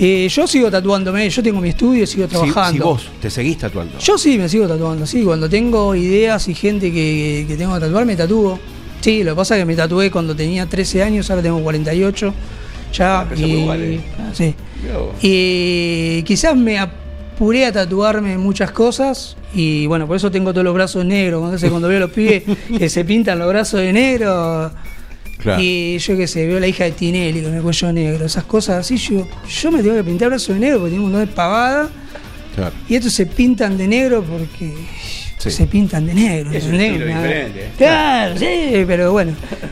Eh, 0.01 0.30
yo 0.30 0.47
sigo 0.47 0.71
tatuándome, 0.71 1.30
yo 1.30 1.43
tengo 1.43 1.59
mi 1.59 1.69
estudio 1.69 2.03
y 2.03 2.07
sigo 2.07 2.23
Si, 2.23 2.30
trabajando. 2.30 2.71
si 2.71 2.80
vos 2.80 3.09
te 3.21 3.30
seguís 3.30 3.57
tatuando. 3.57 3.99
Yo 3.99 4.17
sí 4.17 4.38
me 4.38 4.47
sigo 4.47 4.65
tatuando, 4.65 5.05
sí. 5.05 5.23
Cuando 5.23 5.49
tengo 5.49 5.93
ideas 5.93 6.47
y 6.47 6.53
gente 6.55 6.89
que, 6.91 7.43
que 7.47 7.57
tengo 7.57 7.73
que 7.73 7.82
tatuar, 7.82 8.05
me 8.05 8.15
tatúo. 8.15 8.57
Sí, 9.02 9.24
lo 9.24 9.32
que 9.32 9.36
pasa 9.38 9.56
es 9.56 9.62
que 9.62 9.66
me 9.66 9.76
tatué 9.76 10.12
cuando 10.12 10.36
tenía 10.36 10.66
13 10.66 11.04
años, 11.04 11.30
ahora 11.30 11.41
tengo 11.41 11.62
48. 11.62 12.34
Ya, 12.93 13.22
Ah, 13.22 13.28
y, 13.36 13.43
igual, 13.43 13.82
eh. 13.84 14.00
sí. 14.34 14.56
Mirá 14.84 14.97
vos. 14.97 15.16
Y 15.22 16.24
quizás 16.24 16.56
me 16.56 16.80
ap- 16.80 16.91
apuré 17.36 17.66
a 17.66 17.72
tatuarme 17.72 18.38
muchas 18.38 18.72
cosas 18.72 19.38
y 19.56 19.86
bueno, 19.88 20.06
por 20.08 20.18
eso 20.18 20.30
tengo 20.30 20.52
todos 20.52 20.66
los 20.66 20.74
brazos 20.74 21.06
negros. 21.06 21.41
Entonces 21.45 21.70
cuando 21.70 21.88
veo 21.88 21.97
a 21.97 22.02
los 22.02 22.12
pibes 22.12 22.43
que 22.78 22.89
se 22.89 23.06
pintan 23.06 23.39
los 23.39 23.47
brazos 23.47 23.80
de 23.80 23.93
negro 23.93 24.72
Claro. 25.38 25.62
y 25.64 25.97
yo 26.00 26.18
qué 26.18 26.28
sé, 26.28 26.45
veo 26.45 26.58
a 26.58 26.60
la 26.60 26.68
hija 26.68 26.84
de 26.84 26.91
Tinelli 26.91 27.41
con 27.41 27.54
el 27.54 27.62
cuello 27.62 27.93
negro, 27.93 28.26
esas 28.26 28.43
cosas 28.43 28.80
así, 28.80 28.97
yo, 28.97 29.26
yo 29.47 29.72
me 29.72 29.82
tengo 29.82 29.95
que 29.95 30.04
pintar 30.04 30.28
brazos 30.28 30.54
de 30.56 30.60
negro 30.60 30.80
porque 30.80 30.91
tengo 30.91 31.06
un 31.06 31.12
montón 31.14 31.30
de 31.30 31.34
pavada 31.34 31.89
Claro. 32.56 32.74
y 32.89 32.95
estos 32.95 33.14
se 33.14 33.26
pintan 33.26 33.78
de 33.78 33.88
negro 33.88 34.22
porque 34.22 34.74
Sí. 35.40 35.50
se 35.52 35.66
pintan 35.68 36.06
de 36.06 36.14
negro. 36.14 36.52
Es 36.52 36.66
un 36.66 36.78
Nada. 36.78 36.92
diferente. 36.92 37.70
Claro, 37.78 38.38
sí, 38.38 38.84
pero 38.86 39.12
bueno, 39.14 39.32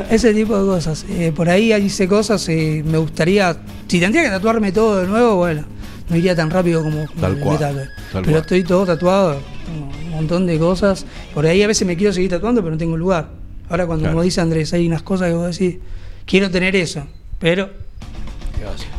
ese 0.09 0.34
tipo 0.34 0.57
de 0.57 0.65
cosas. 0.65 1.05
Eh, 1.09 1.32
por 1.36 1.49
ahí 1.49 1.74
hice 1.74 2.07
cosas, 2.07 2.47
eh, 2.49 2.82
me 2.86 2.97
gustaría, 2.97 3.55
si 3.88 3.99
tendría 3.99 4.24
que 4.24 4.30
tatuarme 4.30 4.72
todo 4.72 5.01
de 5.01 5.07
nuevo, 5.07 5.36
bueno, 5.36 5.65
no 6.09 6.15
iría 6.15 6.34
tan 6.36 6.49
rápido 6.49 6.82
como, 6.84 7.05
Tal 7.20 7.36
me 7.36 7.41
cual, 7.41 7.59
tatué. 7.59 7.82
tal 7.84 7.91
Pero 8.13 8.24
cual. 8.24 8.36
estoy 8.41 8.63
todo 8.63 8.86
tatuado, 8.86 9.41
un 9.70 10.09
montón 10.11 10.45
de 10.47 10.57
cosas. 10.57 11.05
Por 11.34 11.45
ahí 11.45 11.61
a 11.61 11.68
veces 11.68 11.86
me 11.86 11.97
quiero 11.97 12.13
seguir 12.13 12.30
tatuando, 12.30 12.61
pero 12.61 12.72
no 12.72 12.78
tengo 12.78 12.95
lugar. 12.95 13.28
Ahora 13.70 13.86
cuando 13.86 14.03
Claro. 14.03 14.13
como 14.15 14.24
dice 14.24 14.39
Andrés, 14.39 14.72
hay 14.72 14.88
unas 14.88 15.01
cosas 15.01 15.28
que 15.28 15.34
vos 15.36 15.51
decís, 15.59 15.80
quiero 16.26 16.49
tener 16.49 16.78
eso, 16.78 17.05
pero 17.39 17.70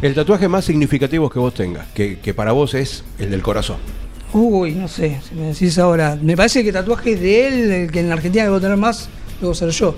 El 0.03 0.15
tatuaje 0.15 0.49
más 0.49 0.65
significativo 0.67 1.29
que 1.31 1.39
vos 1.39 1.55
tengas, 1.55 1.87
que, 1.95 2.19
que 2.19 2.35
para 2.35 2.53
vos 2.53 2.75
es 2.75 3.05
el 3.19 3.31
del 3.31 3.41
corazón. 3.43 3.77
Uy, 4.33 4.73
no 4.73 4.89
sé, 4.89 5.21
si 5.27 5.35
me 5.35 5.47
decís 5.49 5.79
ahora. 5.79 6.19
Me 6.21 6.37
parece 6.37 6.63
que 6.63 6.73
tatuajes 6.73 7.21
de 7.21 7.49
él, 7.49 7.73
el 7.73 7.91
que 7.91 8.01
en 8.01 8.09
la 8.09 8.15
Argentina 8.15 8.45
debo 8.45 8.61
tener 8.61 8.77
más, 8.77 9.09
debo 9.41 9.55
ser 9.55 9.71
yo. 9.71 9.95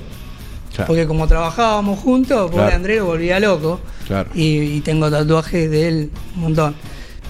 Claro. 0.75 0.87
Porque 0.87 1.07
como 1.07 1.27
trabajábamos 1.27 1.99
juntos, 1.99 2.51
pobre 2.51 2.65
Claro. 2.65 2.77
Andrés 2.77 3.03
volvía 3.03 3.41
loco. 3.41 3.81
Claro. 4.07 4.31
Y, 4.35 4.59
y 4.59 4.81
tengo 4.83 5.11
tatuajes 5.11 5.71
de 5.71 5.89
él 5.89 6.11
un 6.37 6.43
montón. 6.43 6.75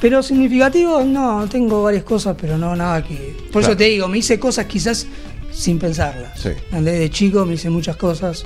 Pero 0.00 0.22
significativo, 0.22 1.02
no, 1.04 1.46
tengo 1.48 1.82
varias 1.82 2.04
cosas, 2.04 2.36
pero 2.40 2.56
no 2.56 2.74
nada 2.76 3.02
que. 3.02 3.36
Por 3.52 3.62
eso 3.62 3.76
te 3.76 3.84
digo, 3.84 4.08
me 4.08 4.18
hice 4.18 4.38
cosas 4.38 4.66
quizás 4.66 5.06
sin 5.52 5.78
pensarlas. 5.78 6.40
Sí. 6.40 6.50
¿Entendés? 6.66 6.98
De 6.98 7.10
chico 7.10 7.44
me 7.44 7.54
hice 7.54 7.70
muchas 7.70 7.96
cosas 7.96 8.44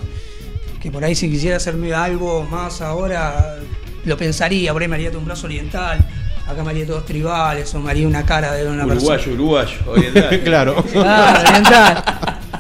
que 0.85 0.91
por 0.91 1.03
ahí 1.03 1.15
si 1.15 1.31
quisiera 1.31 1.57
hacerme 1.57 1.95
algo 1.95 2.45
más 2.45 2.83
ahora, 2.83 3.57
lo 4.05 4.17
pensaría, 4.19 4.71
por 4.71 4.83
ahí 4.83 4.89
me 4.89 4.97
haría 4.97 5.11
un 5.17 5.25
brazo 5.25 5.47
oriental, 5.47 5.99
acá 6.47 6.63
me 6.65 6.71
haría 6.71 6.87
todos 6.87 7.05
tribales, 7.07 7.75
o 7.75 7.81
me 7.81 7.91
haría 7.91 8.07
una 8.07 8.25
cara 8.25 8.53
de 8.53 8.67
una 8.69 8.87
persona. 8.87 9.17
Uruguayo, 9.17 9.33
uruguayo, 9.33 9.77
oriental. 9.87 10.41
claro. 10.45 10.85
Claro, 10.93 11.41
oriental. 11.49 12.05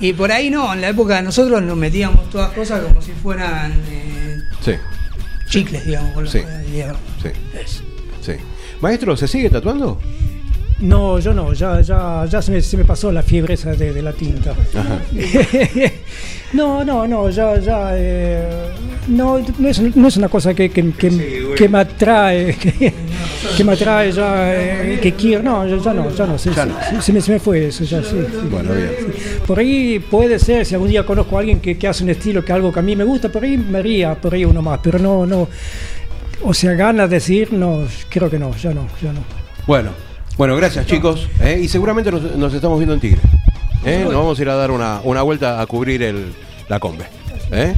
Y 0.00 0.12
por 0.12 0.32
ahí 0.32 0.50
no, 0.50 0.72
en 0.74 0.80
la 0.80 0.88
época 0.88 1.16
de 1.16 1.22
nosotros 1.22 1.62
nos 1.62 1.76
metíamos 1.76 2.28
todas 2.30 2.50
cosas 2.52 2.82
como 2.82 3.00
si 3.00 3.12
fueran 3.12 3.72
eh, 3.88 4.38
Sí, 4.60 4.72
chicles, 5.48 5.84
digamos. 5.86 6.12
con 6.12 6.24
lo 6.24 6.30
Sí. 6.30 6.40
sí, 7.22 7.30
sí. 8.20 8.32
Maestro, 8.80 9.16
¿se 9.16 9.28
sigue 9.28 9.48
tatuando? 9.50 10.00
No, 10.80 11.20
yo 11.20 11.32
no, 11.32 11.52
ya, 11.52 11.80
ya, 11.80 12.24
ya 12.28 12.42
se, 12.42 12.50
me, 12.50 12.60
se 12.60 12.76
me 12.76 12.84
pasó 12.84 13.12
la 13.12 13.22
fiebre 13.22 13.54
esa 13.54 13.72
de, 13.74 13.92
de 13.92 14.02
la 14.02 14.12
tinta. 14.12 14.50
Ajá. 14.50 14.98
no, 16.52 16.84
no, 16.84 17.06
no, 17.06 17.30
ya, 17.30 17.58
ya, 17.58 17.90
eh, 17.92 18.48
no, 19.08 19.38
no 19.58 19.68
es, 19.68 19.80
no 19.96 20.08
es 20.08 20.16
una 20.16 20.28
cosa 20.28 20.52
que, 20.52 20.70
que, 20.70 20.90
que- 20.92 21.54
que 21.56 21.68
me 21.68 21.78
atrae, 21.78 22.56
que, 23.56 23.64
me 23.64 23.72
atrae 23.72 24.12
ya, 24.12 24.54
eh, 24.54 24.98
que 25.02 25.12
quiero, 25.12 25.42
no, 25.42 25.66
ya, 25.66 25.76
ya 25.76 25.92
no, 25.94 26.10
ya 26.10 26.26
no, 26.26 26.38
se, 26.38 26.52
Ya 26.52 26.66
no. 26.66 26.74
se- 26.90 27.02
se 27.02 27.12
me, 27.12 27.20
se 27.20 27.32
me 27.32 27.38
fue 27.40 27.66
eso, 27.68 27.84
ya, 27.84 28.02
sí. 28.02 28.10
sí. 28.10 28.48
Bueno, 28.50 28.72
bien. 28.74 28.90
Por 29.46 29.58
ahí 29.58 29.98
puede 29.98 30.38
ser, 30.38 30.64
si 30.66 30.74
algún 30.74 30.88
día 30.90 31.04
conozco 31.04 31.36
a 31.36 31.40
alguien 31.40 31.60
que, 31.60 31.76
que 31.78 31.86
hace 31.88 32.04
un 32.04 32.10
estilo 32.10 32.44
que 32.44 32.52
algo 32.52 32.72
que 32.72 32.78
a 32.78 32.82
mí 32.82 32.96
me 32.96 33.04
gusta, 33.04 33.28
por 33.30 33.44
ahí 33.44 33.56
me 33.56 33.78
haría, 33.78 34.14
por 34.14 34.34
ahí 34.34 34.44
uno 34.44 34.62
más, 34.62 34.80
pero 34.82 34.98
no, 34.98 35.26
no, 35.26 35.48
o 36.42 36.54
sea, 36.54 36.72
ganas 36.72 37.08
de 37.10 37.16
decir, 37.16 37.52
no, 37.52 37.86
creo 38.08 38.28
que 38.30 38.38
no, 38.38 38.54
ya 38.56 38.72
no, 38.74 38.86
ya 39.02 39.12
no. 39.12 39.20
Bueno, 39.66 39.90
bueno, 40.36 40.56
gracias 40.56 40.86
chicos. 40.86 41.28
¿eh? 41.40 41.60
Y 41.62 41.68
seguramente 41.68 42.10
nos, 42.10 42.22
nos 42.36 42.52
estamos 42.52 42.78
viendo 42.78 42.94
en 42.94 43.00
Tigre. 43.00 43.20
¿eh? 43.84 44.00
Nos 44.04 44.14
vamos 44.14 44.38
a 44.38 44.42
ir 44.42 44.48
a 44.48 44.54
dar 44.54 44.70
una, 44.70 45.00
una 45.04 45.22
vuelta 45.22 45.60
a 45.60 45.66
cubrir 45.66 46.02
el, 46.02 46.32
la 46.68 46.80
combe. 46.80 47.04
¿eh? 47.52 47.72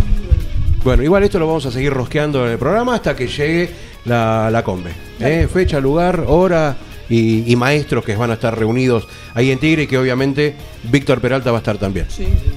Bueno, 0.83 1.03
igual 1.03 1.23
esto 1.25 1.39
lo 1.39 1.47
vamos 1.47 1.67
a 1.67 1.71
seguir 1.73 1.93
rosqueando 1.93 2.47
en 2.47 2.53
el 2.53 2.59
programa 2.59 2.95
hasta 2.95 3.15
que 3.17 3.27
llegue 3.27 3.71
la, 4.07 4.51
la 4.51 4.63
combe. 4.63 4.91
¿eh? 5.21 5.49
Fecha, 5.53 5.81
lugar, 5.81 6.25
hora 6.27 6.77
y, 7.09 7.51
y 7.51 7.57
maestros 7.57 8.05
que 8.05 8.17
van 8.17 8.31
a 8.31 8.35
estar 8.35 8.59
reunidos 8.59 9.07
ahí 9.35 9.51
en 9.51 9.59
Tigre 9.59 9.83
y 9.83 9.87
que 9.87 9.99
obviamente 9.99 10.57
Víctor 10.85 11.21
Peralta 11.21 11.51
va 11.51 11.59
a 11.59 11.61
estar 11.61 11.79
también. 11.79 12.07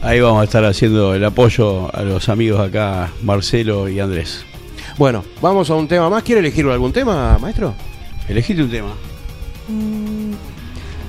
Ahí 0.02 0.20
vamos 0.20 0.42
a 0.42 0.46
estar 0.46 0.64
haciendo 0.66 1.14
el 1.14 1.24
apoyo 1.26 1.94
a 1.96 2.02
los 2.02 2.30
amigos 2.30 2.60
acá, 2.60 3.10
Marcelo 3.24 3.90
y 3.90 4.00
Andrés. 4.00 4.46
Bueno, 4.98 5.24
vamos 5.42 5.70
a 5.70 5.76
un 5.76 5.88
tema 5.88 6.10
más. 6.10 6.24
¿Quiere 6.24 6.40
elegir 6.40 6.66
algún 6.66 6.92
tema, 6.92 7.38
maestro? 7.40 7.74
Elegiste 8.28 8.64
un 8.64 8.70
tema. 8.70 8.90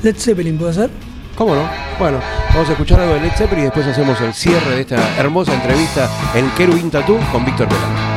Led 0.02 0.16
Zeppelin, 0.16 0.56
¿puede 0.56 0.74
ser? 0.74 0.90
¿Cómo 1.34 1.54
no? 1.54 1.68
Bueno, 1.98 2.20
vamos 2.52 2.68
a 2.68 2.72
escuchar 2.72 3.00
algo 3.00 3.14
de 3.14 3.20
Led 3.20 3.32
Zeppelin 3.32 3.62
y 3.62 3.64
después 3.64 3.86
hacemos 3.86 4.20
el 4.20 4.34
cierre 4.34 4.74
de 4.74 4.80
esta 4.82 5.18
hermosa 5.18 5.54
entrevista 5.54 6.10
en 6.34 6.48
Kerubin 6.50 6.90
Tattoo 6.90 7.18
con 7.32 7.44
Víctor 7.44 7.68
Peralta. 7.68 8.09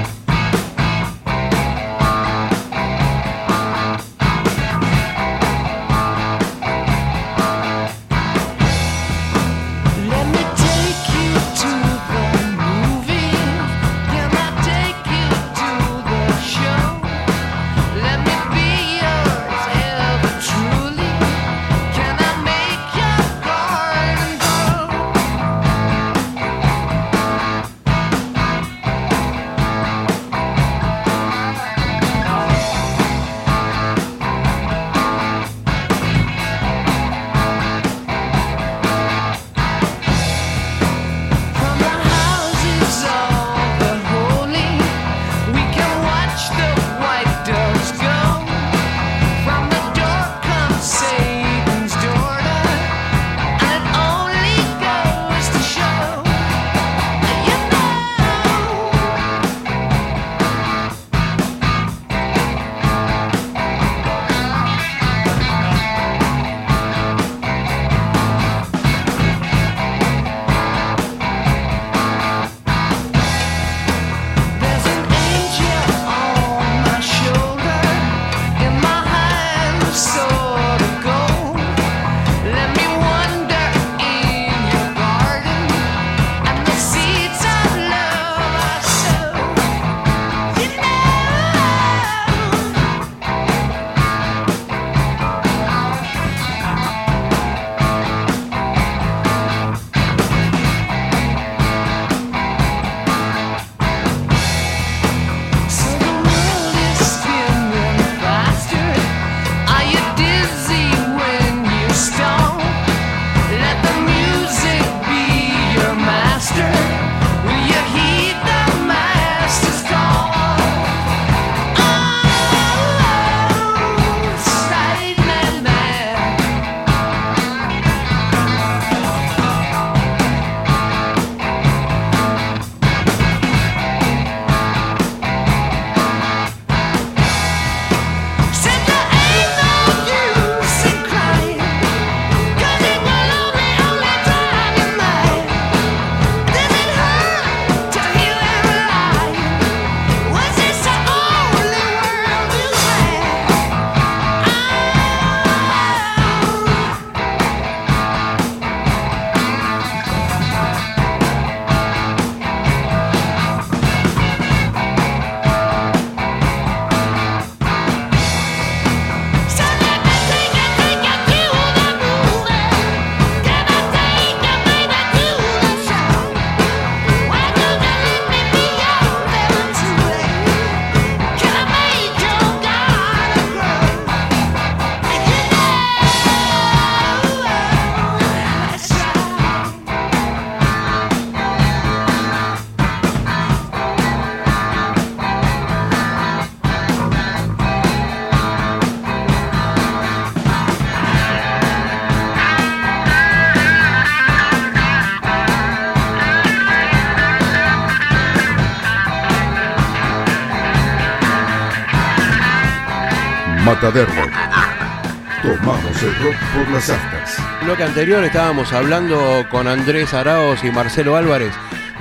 Por 216.63 216.73
las 216.73 216.89
astas. 216.89 217.37
En 217.61 217.67
lo 217.67 217.75
que 217.75 217.83
anterior 217.83 218.23
estábamos 218.23 218.71
hablando 218.73 219.45
con 219.51 219.67
Andrés 219.67 220.13
Araos 220.13 220.63
y 220.63 220.71
Marcelo 220.71 221.17
Álvarez 221.17 221.51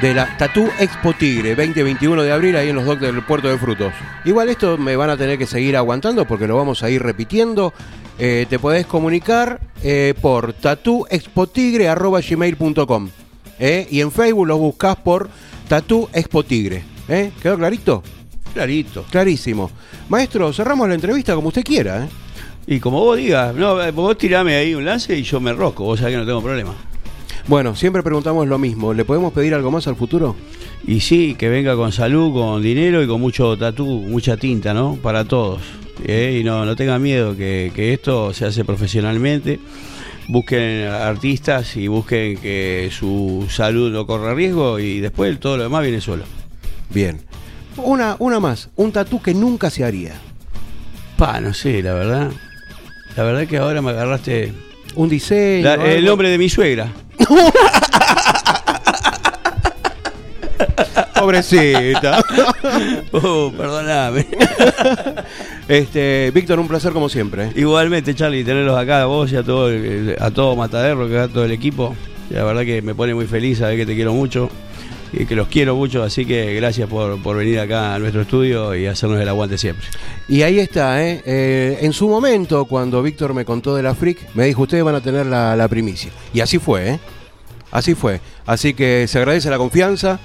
de 0.01 0.15
la 0.15 0.37
Tatú 0.37 0.71
Expo 0.79 1.15
Tigre 1.15 1.57
2021 1.57 2.23
de 2.23 2.33
abril 2.33 2.55
ahí 2.57 2.69
en 2.69 2.77
los 2.77 2.85
docks 2.85 3.01
del 3.01 3.23
puerto 3.23 3.49
de 3.49 3.59
frutos. 3.59 3.93
Igual 4.25 4.51
esto 4.51 4.79
me 4.79 4.95
van 4.97 5.11
a 5.11 5.17
tener 5.17 5.39
que 5.39 5.47
seguir 5.47 5.77
aguantando 5.77 6.25
porque 6.27 6.47
lo 6.47 6.57
vamos 6.57 6.83
a 6.83 6.91
ir 6.91 7.03
repitiendo. 7.03 7.73
Eh, 8.19 8.47
te 8.49 8.59
podés 8.59 8.87
comunicar 8.87 9.61
eh, 9.83 10.15
por 10.21 10.53
tatúexpotigre.com 10.53 13.09
eh, 13.59 13.89
y 13.91 14.01
en 14.01 14.13
Facebook 14.13 14.47
lo 14.47 14.59
buscás 14.59 14.97
por 14.97 15.31
Tatú 15.69 16.09
Expo 16.13 16.45
Tigre. 16.45 16.85
¿eh? 17.09 17.33
¿Quedó 17.43 17.57
clarito? 17.57 18.03
Clarito. 18.53 19.07
Clarísimo. 19.11 19.71
Maestro, 20.09 20.53
cerramos 20.53 20.89
la 20.89 20.95
entrevista 20.95 21.35
como 21.35 21.49
usted 21.49 21.65
quiera. 21.65 22.05
¿eh? 22.05 22.09
Y 22.67 22.81
como 22.81 23.01
vos 23.01 23.17
digas, 23.17 23.55
no, 23.55 23.77
vos 23.93 24.17
tirame 24.17 24.55
ahí 24.55 24.75
un 24.75 24.85
lance 24.85 25.17
y 25.17 25.23
yo 25.23 25.41
me 25.41 25.53
rosco, 25.53 25.85
vos 25.85 25.99
sabés 25.99 26.15
que 26.15 26.21
no 26.21 26.27
tengo 26.27 26.43
problema. 26.43 26.75
Bueno, 27.49 27.75
siempre 27.75 28.03
preguntamos 28.03 28.47
lo 28.47 28.59
mismo. 28.59 28.95
¿Le 28.95 29.05
podemos 29.05 29.33
pedir 29.33 29.55
algo 29.55 29.71
más 29.71 29.89
al 29.89 29.97
futuro? 29.97 30.37
Y 30.87 31.01
sí, 31.01 31.35
que 31.35 31.49
venga 31.49 31.75
con 31.75 31.91
salud, 31.91 32.33
con 32.33 32.63
dinero 32.63 33.03
y 33.03 33.07
con 33.07 33.21
mucho 33.21 33.57
tatú, 33.59 33.85
mucha 33.87 34.37
tinta, 34.37 34.73
¿no? 34.73 34.97
Para 34.97 35.25
todos. 35.25 35.61
¿eh? 36.05 36.39
Y 36.41 36.45
no, 36.45 36.65
no 36.65 36.77
tengan 36.77 37.03
miedo, 37.03 37.37
que, 37.37 37.73
que 37.75 37.93
esto 37.93 38.33
se 38.33 38.47
hace 38.47 38.65
profesionalmente. 38.65 39.59
Busquen 40.29 40.87
artistas 40.87 41.77
y 41.77 41.89
busquen 41.89 42.39
que 42.39 42.91
su 42.93 43.47
salud 43.51 43.93
no 43.93 44.07
corra 44.07 44.35
riesgo 44.35 44.79
y 44.79 45.01
después 45.01 45.39
todo 45.41 45.57
lo 45.57 45.65
demás 45.65 45.83
viene 45.83 46.01
solo. 46.01 46.25
Bien. 46.91 47.21
Una, 47.77 48.17
una 48.21 48.39
más. 48.39 48.71
Un 48.77 48.93
tatú 48.93 49.21
que 49.21 49.35
nunca 49.35 49.69
se 49.69 49.85
haría. 49.85 50.15
Pa, 51.17 51.41
no 51.41 51.53
sé, 51.53 51.83
la 51.83 51.95
verdad. 51.95 52.31
La 53.17 53.23
verdad 53.25 53.47
que 53.47 53.59
ahora 53.59 53.83
me 53.83 53.91
agarraste 53.91 54.53
Un 54.95 55.09
diseño. 55.09 55.65
la- 55.65 55.75
el 55.75 56.05
nombre 56.05 56.29
de 56.31 56.39
mi 56.39 56.49
suegra. 56.49 56.89
Pobrecita. 61.19 62.23
Oh, 63.13 63.53
perdóname. 63.57 64.27
este, 65.69 66.31
Víctor, 66.35 66.59
un 66.59 66.67
placer 66.67 66.93
como 66.93 67.09
siempre. 67.11 67.45
¿eh? 67.45 67.53
Igualmente, 67.57 68.15
Charlie, 68.15 68.43
tenerlos 68.43 68.77
acá 68.79 69.03
a 69.03 69.05
vos 69.05 69.31
y 69.31 69.37
a 69.37 69.43
todo, 69.43 69.69
el- 69.69 70.17
a 70.19 70.31
todo 70.31 70.57
Matadero, 70.57 71.07
que 71.09 71.19
a 71.19 71.29
todo 71.29 71.45
el 71.45 71.53
equipo. 71.53 71.95
La 72.31 72.43
verdad 72.45 72.63
que 72.63 72.81
me 72.81 72.95
pone 72.95 73.15
muy 73.15 73.27
feliz 73.27 73.59
saber 73.59 73.77
que 73.77 73.85
te 73.87 73.95
quiero 73.95 74.15
mucho 74.15 74.49
y 75.13 75.27
que 75.27 75.35
los 75.37 75.49
quiero 75.49 75.77
mucho, 75.77 76.03
así 76.03 76.25
que 76.25 76.55
gracias 76.55 76.89
por, 76.89 77.21
por 77.23 77.37
venir 77.37 77.61
acá 77.61 77.95
a 77.95 77.99
nuestro 77.99 78.23
estudio 78.23 78.75
y 78.75 78.87
hacernos 78.87 79.21
el 79.21 79.29
aguante 79.29 79.59
siempre. 79.59 79.87
Y 80.29 80.43
ahí 80.43 80.59
está, 80.59 81.03
¿eh? 81.07 81.23
Eh, 81.27 81.79
en 81.83 81.93
su 81.93 82.09
momento, 82.09 82.65
cuando 82.65 83.03
Víctor 83.03 83.35
me 83.35 83.45
contó 83.45 83.75
de 83.77 83.83
la 83.83 83.95
Freak, 83.95 84.35
me 84.35 84.47
dijo, 84.47 84.63
ustedes 84.63 84.83
van 84.85 84.95
a 84.95 85.01
tener 85.03 85.27
la, 85.27 85.55
la 85.55 85.69
primicia. 85.69 86.11
Y 86.33 86.41
así 86.41 86.59
fue, 86.59 86.89
¿eh? 86.93 86.99
Así 87.71 87.95
fue. 87.95 88.21
Así 88.47 88.75
que 88.75 89.07
se 89.09 89.19
agradece 89.19 89.51
la 89.51 89.59
confianza. 89.59 90.19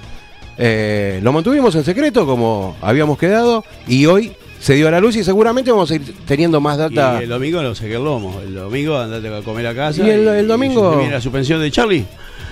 Eh, 0.56 1.20
lo 1.22 1.32
mantuvimos 1.32 1.74
en 1.76 1.84
secreto 1.84 2.26
como 2.26 2.76
habíamos 2.82 3.16
quedado 3.18 3.64
y 3.86 4.06
hoy 4.06 4.32
se 4.58 4.74
dio 4.74 4.88
a 4.88 4.90
la 4.90 4.98
luz 4.98 5.14
y 5.14 5.22
seguramente 5.22 5.70
vamos 5.70 5.88
a 5.90 5.94
ir 5.94 6.02
teniendo 6.26 6.60
más 6.60 6.76
data. 6.78 7.18
Y 7.20 7.24
el 7.24 7.28
domingo 7.28 7.62
no 7.62 7.74
sé 7.76 7.86
qué 7.88 7.94
lomo. 7.94 8.40
El 8.42 8.54
domingo 8.54 8.98
andate 8.98 9.28
a 9.34 9.40
comer 9.42 9.66
a 9.68 9.74
casa. 9.74 10.04
Y 10.04 10.10
el- 10.10 10.26
el 10.26 10.48
domingo- 10.48 11.00
la 11.10 11.20
suspensión 11.20 11.60
de 11.60 11.70
Charlie. 11.70 12.04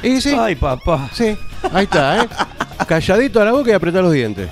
Y 0.06 0.20
sí, 0.20 0.34
Ay, 0.38 0.54
papá. 0.54 1.10
sí, 1.12 1.36
ahí 1.72 1.84
está, 1.84 2.22
¿eh? 2.22 2.28
Calladito 2.86 3.40
a 3.40 3.44
la 3.44 3.52
boca 3.52 3.70
y 3.70 3.74
apretar 3.74 4.02
los 4.02 4.12
dientes. 4.12 4.48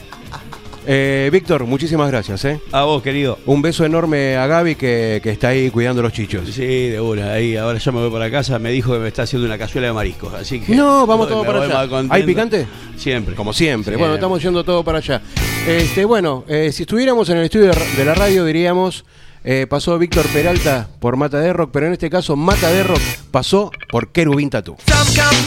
Eh, 0.87 1.31
Víctor, 1.33 1.65
muchísimas 1.65 2.11
gracias, 2.11 2.45
¿eh? 2.45 2.61
A 2.73 2.83
vos, 2.83 3.03
querido. 3.03 3.39
Un 3.47 3.63
beso 3.63 3.87
enorme 3.87 4.37
a 4.37 4.47
Gaby 4.47 4.75
que, 4.75 5.21
que 5.23 5.31
está 5.31 5.49
ahí 5.49 5.71
cuidando 5.71 6.03
los 6.03 6.13
chichos. 6.13 6.47
Sí, 6.51 6.89
de 6.91 7.01
una. 7.01 7.33
Ahí, 7.33 7.57
ahora 7.57 7.79
ya 7.79 7.91
me 7.93 8.01
voy 8.01 8.11
para 8.11 8.31
casa. 8.31 8.59
Me 8.59 8.71
dijo 8.71 8.93
que 8.93 8.99
me 8.99 9.09
está 9.09 9.23
haciendo 9.23 9.47
una 9.47 9.57
cazuela 9.57 9.87
de 9.87 9.93
mariscos. 9.95 10.35
Así 10.35 10.61
que. 10.61 10.75
No, 10.75 11.07
vamos 11.07 11.27
me 11.29 11.33
todo 11.35 11.45
para 11.47 11.63
allá. 11.63 12.05
¿Hay 12.11 12.25
picante? 12.25 12.67
Siempre. 12.99 13.35
Como 13.35 13.55
siempre. 13.55 13.93
Siempre. 13.93 13.97
Bueno, 13.97 14.15
estamos 14.15 14.43
yendo 14.43 14.63
todo 14.63 14.85
para 14.85 14.99
allá. 14.99 15.23
Este, 15.67 16.05
bueno, 16.05 16.45
eh, 16.49 16.71
si 16.71 16.83
estuviéramos 16.83 17.31
en 17.31 17.39
el 17.39 17.45
estudio 17.45 17.67
de 17.69 17.73
ra- 17.73 17.87
de 17.97 18.05
la 18.05 18.15
radio 18.15 18.45
diríamos, 18.45 19.07
eh, 19.45 19.67
pasó 19.69 19.99
Víctor 19.99 20.27
Peralta 20.29 20.89
por 20.99 21.17
Mata 21.17 21.39
de 21.39 21.53
Rock, 21.53 21.71
pero 21.73 21.87
en 21.87 21.93
este 21.93 22.11
caso 22.11 22.35
Mata 22.37 22.71
de 22.71 22.83
Rock 22.83 23.03
pasó 23.31 23.71
por 23.91 24.11
Kerubín 24.11 24.51
Tatú. 24.51 24.77
Some 24.89 25.15
come 25.15 25.45